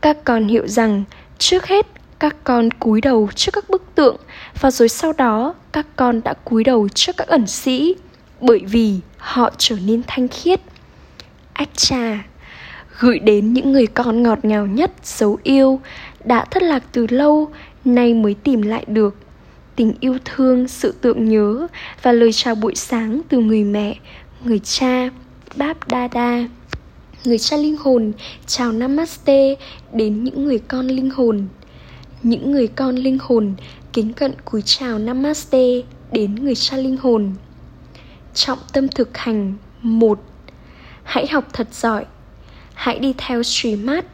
Các 0.00 0.16
con 0.24 0.48
hiểu 0.48 0.66
rằng 0.66 1.04
trước 1.38 1.66
hết, 1.66 1.86
các 2.18 2.36
con 2.44 2.70
cúi 2.70 3.00
đầu 3.00 3.28
trước 3.34 3.50
các 3.52 3.70
bức 3.70 3.82
tượng 3.94 4.16
và 4.60 4.70
rồi 4.70 4.88
sau 4.88 5.12
đó, 5.12 5.54
các 5.72 5.86
con 5.96 6.20
đã 6.24 6.34
cúi 6.44 6.64
đầu 6.64 6.88
trước 6.94 7.16
các 7.16 7.28
ẩn 7.28 7.46
sĩ 7.46 7.94
bởi 8.40 8.60
vì 8.66 8.96
họ 9.18 9.50
trở 9.58 9.76
nên 9.86 10.02
thanh 10.06 10.28
khiết 10.28 10.60
ách 11.52 11.70
trà 11.76 12.24
gửi 13.00 13.18
đến 13.18 13.52
những 13.52 13.72
người 13.72 13.86
con 13.86 14.22
ngọt 14.22 14.44
ngào 14.44 14.66
nhất 14.66 14.92
dấu 15.02 15.38
yêu, 15.42 15.80
đã 16.24 16.44
thất 16.44 16.62
lạc 16.62 16.84
từ 16.92 17.06
lâu, 17.10 17.48
nay 17.84 18.14
mới 18.14 18.34
tìm 18.34 18.62
lại 18.62 18.84
được. 18.86 19.16
Tình 19.76 19.94
yêu 20.00 20.18
thương, 20.24 20.68
sự 20.68 20.94
tượng 21.00 21.28
nhớ 21.28 21.66
và 22.02 22.12
lời 22.12 22.32
chào 22.32 22.54
buổi 22.54 22.74
sáng 22.74 23.20
từ 23.28 23.38
người 23.38 23.64
mẹ, 23.64 23.98
người 24.44 24.58
cha, 24.58 25.10
báp 25.56 25.88
đa 25.88 26.08
đa. 26.08 26.48
Người 27.24 27.38
cha 27.38 27.56
linh 27.56 27.76
hồn, 27.76 28.12
chào 28.46 28.72
namaste 28.72 29.54
đến 29.92 30.24
những 30.24 30.44
người 30.44 30.58
con 30.58 30.86
linh 30.86 31.10
hồn. 31.10 31.46
Những 32.22 32.52
người 32.52 32.66
con 32.66 32.96
linh 32.96 33.18
hồn 33.20 33.54
kính 33.92 34.12
cận 34.12 34.32
cúi 34.44 34.62
chào 34.62 34.98
namaste 34.98 35.68
đến 36.12 36.34
người 36.34 36.54
cha 36.54 36.76
linh 36.76 36.96
hồn. 36.96 37.32
Trọng 38.34 38.58
tâm 38.72 38.88
thực 38.88 39.18
hành, 39.18 39.54
một 39.82 40.20
hãy 41.04 41.26
học 41.26 41.44
thật 41.52 41.68
giỏi. 41.74 42.04
Hãy 42.74 42.98
đi 42.98 43.14
theo 43.18 43.42
streamat 43.42 44.04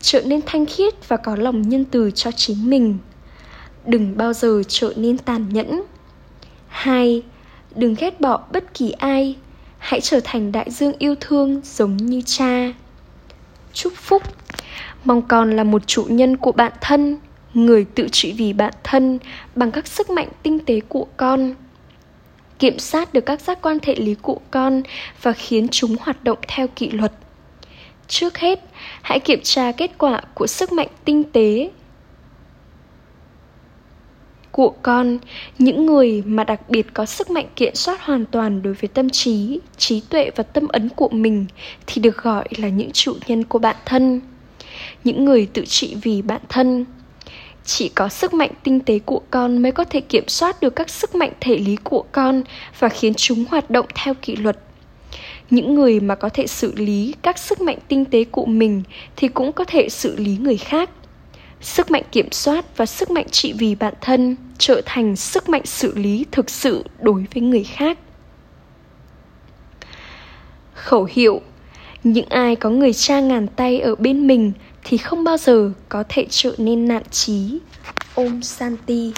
trở 0.00 0.22
nên 0.26 0.40
thanh 0.46 0.66
khiết 0.66 1.08
và 1.08 1.16
có 1.16 1.36
lòng 1.36 1.62
nhân 1.62 1.84
từ 1.84 2.10
cho 2.10 2.30
chính 2.30 2.70
mình. 2.70 2.98
Đừng 3.86 4.16
bao 4.16 4.32
giờ 4.32 4.62
trở 4.68 4.92
nên 4.96 5.18
tàn 5.18 5.46
nhẫn. 5.52 5.82
Hai, 6.68 7.22
đừng 7.74 7.94
ghét 7.98 8.20
bỏ 8.20 8.44
bất 8.52 8.74
kỳ 8.74 8.90
ai. 8.90 9.36
Hãy 9.78 10.00
trở 10.00 10.20
thành 10.24 10.52
đại 10.52 10.70
dương 10.70 10.92
yêu 10.98 11.14
thương 11.20 11.60
giống 11.64 11.96
như 11.96 12.22
cha. 12.26 12.72
Chúc 13.72 13.92
phúc. 13.96 14.22
Mong 15.04 15.22
con 15.22 15.56
là 15.56 15.64
một 15.64 15.86
chủ 15.86 16.04
nhân 16.08 16.36
của 16.36 16.52
bản 16.52 16.72
thân, 16.80 17.16
người 17.54 17.84
tự 17.84 18.08
trị 18.12 18.32
vì 18.32 18.52
bản 18.52 18.72
thân 18.84 19.18
bằng 19.54 19.70
các 19.70 19.86
sức 19.86 20.10
mạnh 20.10 20.28
tinh 20.42 20.58
tế 20.58 20.80
của 20.88 21.06
con 21.16 21.54
kiểm 22.58 22.78
soát 22.78 23.12
được 23.12 23.26
các 23.26 23.40
giác 23.40 23.62
quan 23.62 23.78
thể 23.80 23.94
lý 23.94 24.14
của 24.14 24.40
con 24.50 24.82
và 25.22 25.32
khiến 25.32 25.68
chúng 25.70 25.96
hoạt 26.00 26.24
động 26.24 26.38
theo 26.48 26.66
kỷ 26.68 26.90
luật. 26.90 27.12
Trước 28.08 28.38
hết, 28.38 28.60
hãy 29.02 29.20
kiểm 29.20 29.40
tra 29.42 29.72
kết 29.72 29.90
quả 29.98 30.20
của 30.34 30.46
sức 30.46 30.72
mạnh 30.72 30.88
tinh 31.04 31.24
tế 31.24 31.70
của 34.50 34.74
con, 34.82 35.18
những 35.58 35.86
người 35.86 36.22
mà 36.26 36.44
đặc 36.44 36.70
biệt 36.70 36.86
có 36.94 37.06
sức 37.06 37.30
mạnh 37.30 37.46
kiểm 37.56 37.74
soát 37.74 38.02
hoàn 38.02 38.24
toàn 38.24 38.62
đối 38.62 38.74
với 38.74 38.88
tâm 38.88 39.10
trí 39.10 39.60
trí 39.76 40.00
tuệ 40.00 40.30
và 40.36 40.42
tâm 40.42 40.68
ấn 40.68 40.88
của 40.88 41.08
mình 41.08 41.46
thì 41.86 42.02
được 42.02 42.22
gọi 42.22 42.48
là 42.56 42.68
những 42.68 42.90
chủ 42.92 43.16
nhân 43.26 43.44
của 43.44 43.58
bản 43.58 43.76
thân. 43.84 44.20
Những 45.04 45.24
người 45.24 45.46
tự 45.52 45.64
trị 45.64 45.96
vì 46.02 46.22
bản 46.22 46.40
thân 46.48 46.84
chỉ 47.66 47.88
có 47.88 48.08
sức 48.08 48.34
mạnh 48.34 48.50
tinh 48.62 48.80
tế 48.80 48.98
của 48.98 49.20
con 49.30 49.62
mới 49.62 49.72
có 49.72 49.84
thể 49.84 50.00
kiểm 50.00 50.28
soát 50.28 50.60
được 50.60 50.76
các 50.76 50.90
sức 50.90 51.14
mạnh 51.14 51.32
thể 51.40 51.56
lý 51.58 51.76
của 51.76 52.04
con 52.12 52.42
và 52.78 52.88
khiến 52.88 53.14
chúng 53.16 53.44
hoạt 53.50 53.70
động 53.70 53.86
theo 53.94 54.14
kỷ 54.14 54.36
luật. 54.36 54.58
Những 55.50 55.74
người 55.74 56.00
mà 56.00 56.14
có 56.14 56.28
thể 56.28 56.46
xử 56.46 56.72
lý 56.76 57.14
các 57.22 57.38
sức 57.38 57.60
mạnh 57.60 57.78
tinh 57.88 58.04
tế 58.04 58.24
của 58.24 58.46
mình 58.46 58.82
thì 59.16 59.28
cũng 59.28 59.52
có 59.52 59.64
thể 59.64 59.88
xử 59.88 60.16
lý 60.16 60.36
người 60.36 60.56
khác. 60.56 60.90
Sức 61.60 61.90
mạnh 61.90 62.02
kiểm 62.12 62.32
soát 62.32 62.76
và 62.76 62.86
sức 62.86 63.10
mạnh 63.10 63.28
trị 63.30 63.52
vì 63.58 63.74
bản 63.74 63.94
thân 64.00 64.36
trở 64.58 64.80
thành 64.86 65.16
sức 65.16 65.48
mạnh 65.48 65.66
xử 65.66 65.94
lý 65.94 66.26
thực 66.32 66.50
sự 66.50 66.84
đối 67.00 67.24
với 67.34 67.42
người 67.42 67.64
khác. 67.64 67.98
Khẩu 70.74 71.08
hiệu, 71.12 71.40
những 72.04 72.28
ai 72.28 72.56
có 72.56 72.70
người 72.70 72.92
cha 72.92 73.20
ngàn 73.20 73.46
tay 73.46 73.80
ở 73.80 73.94
bên 73.94 74.26
mình 74.26 74.52
thì 74.88 74.96
không 74.96 75.24
bao 75.24 75.36
giờ 75.36 75.72
có 75.88 76.04
thể 76.08 76.26
trở 76.30 76.54
nên 76.58 76.88
nạn 76.88 77.02
trí 77.10 77.58
ôm 78.14 78.42
santi 78.42 79.12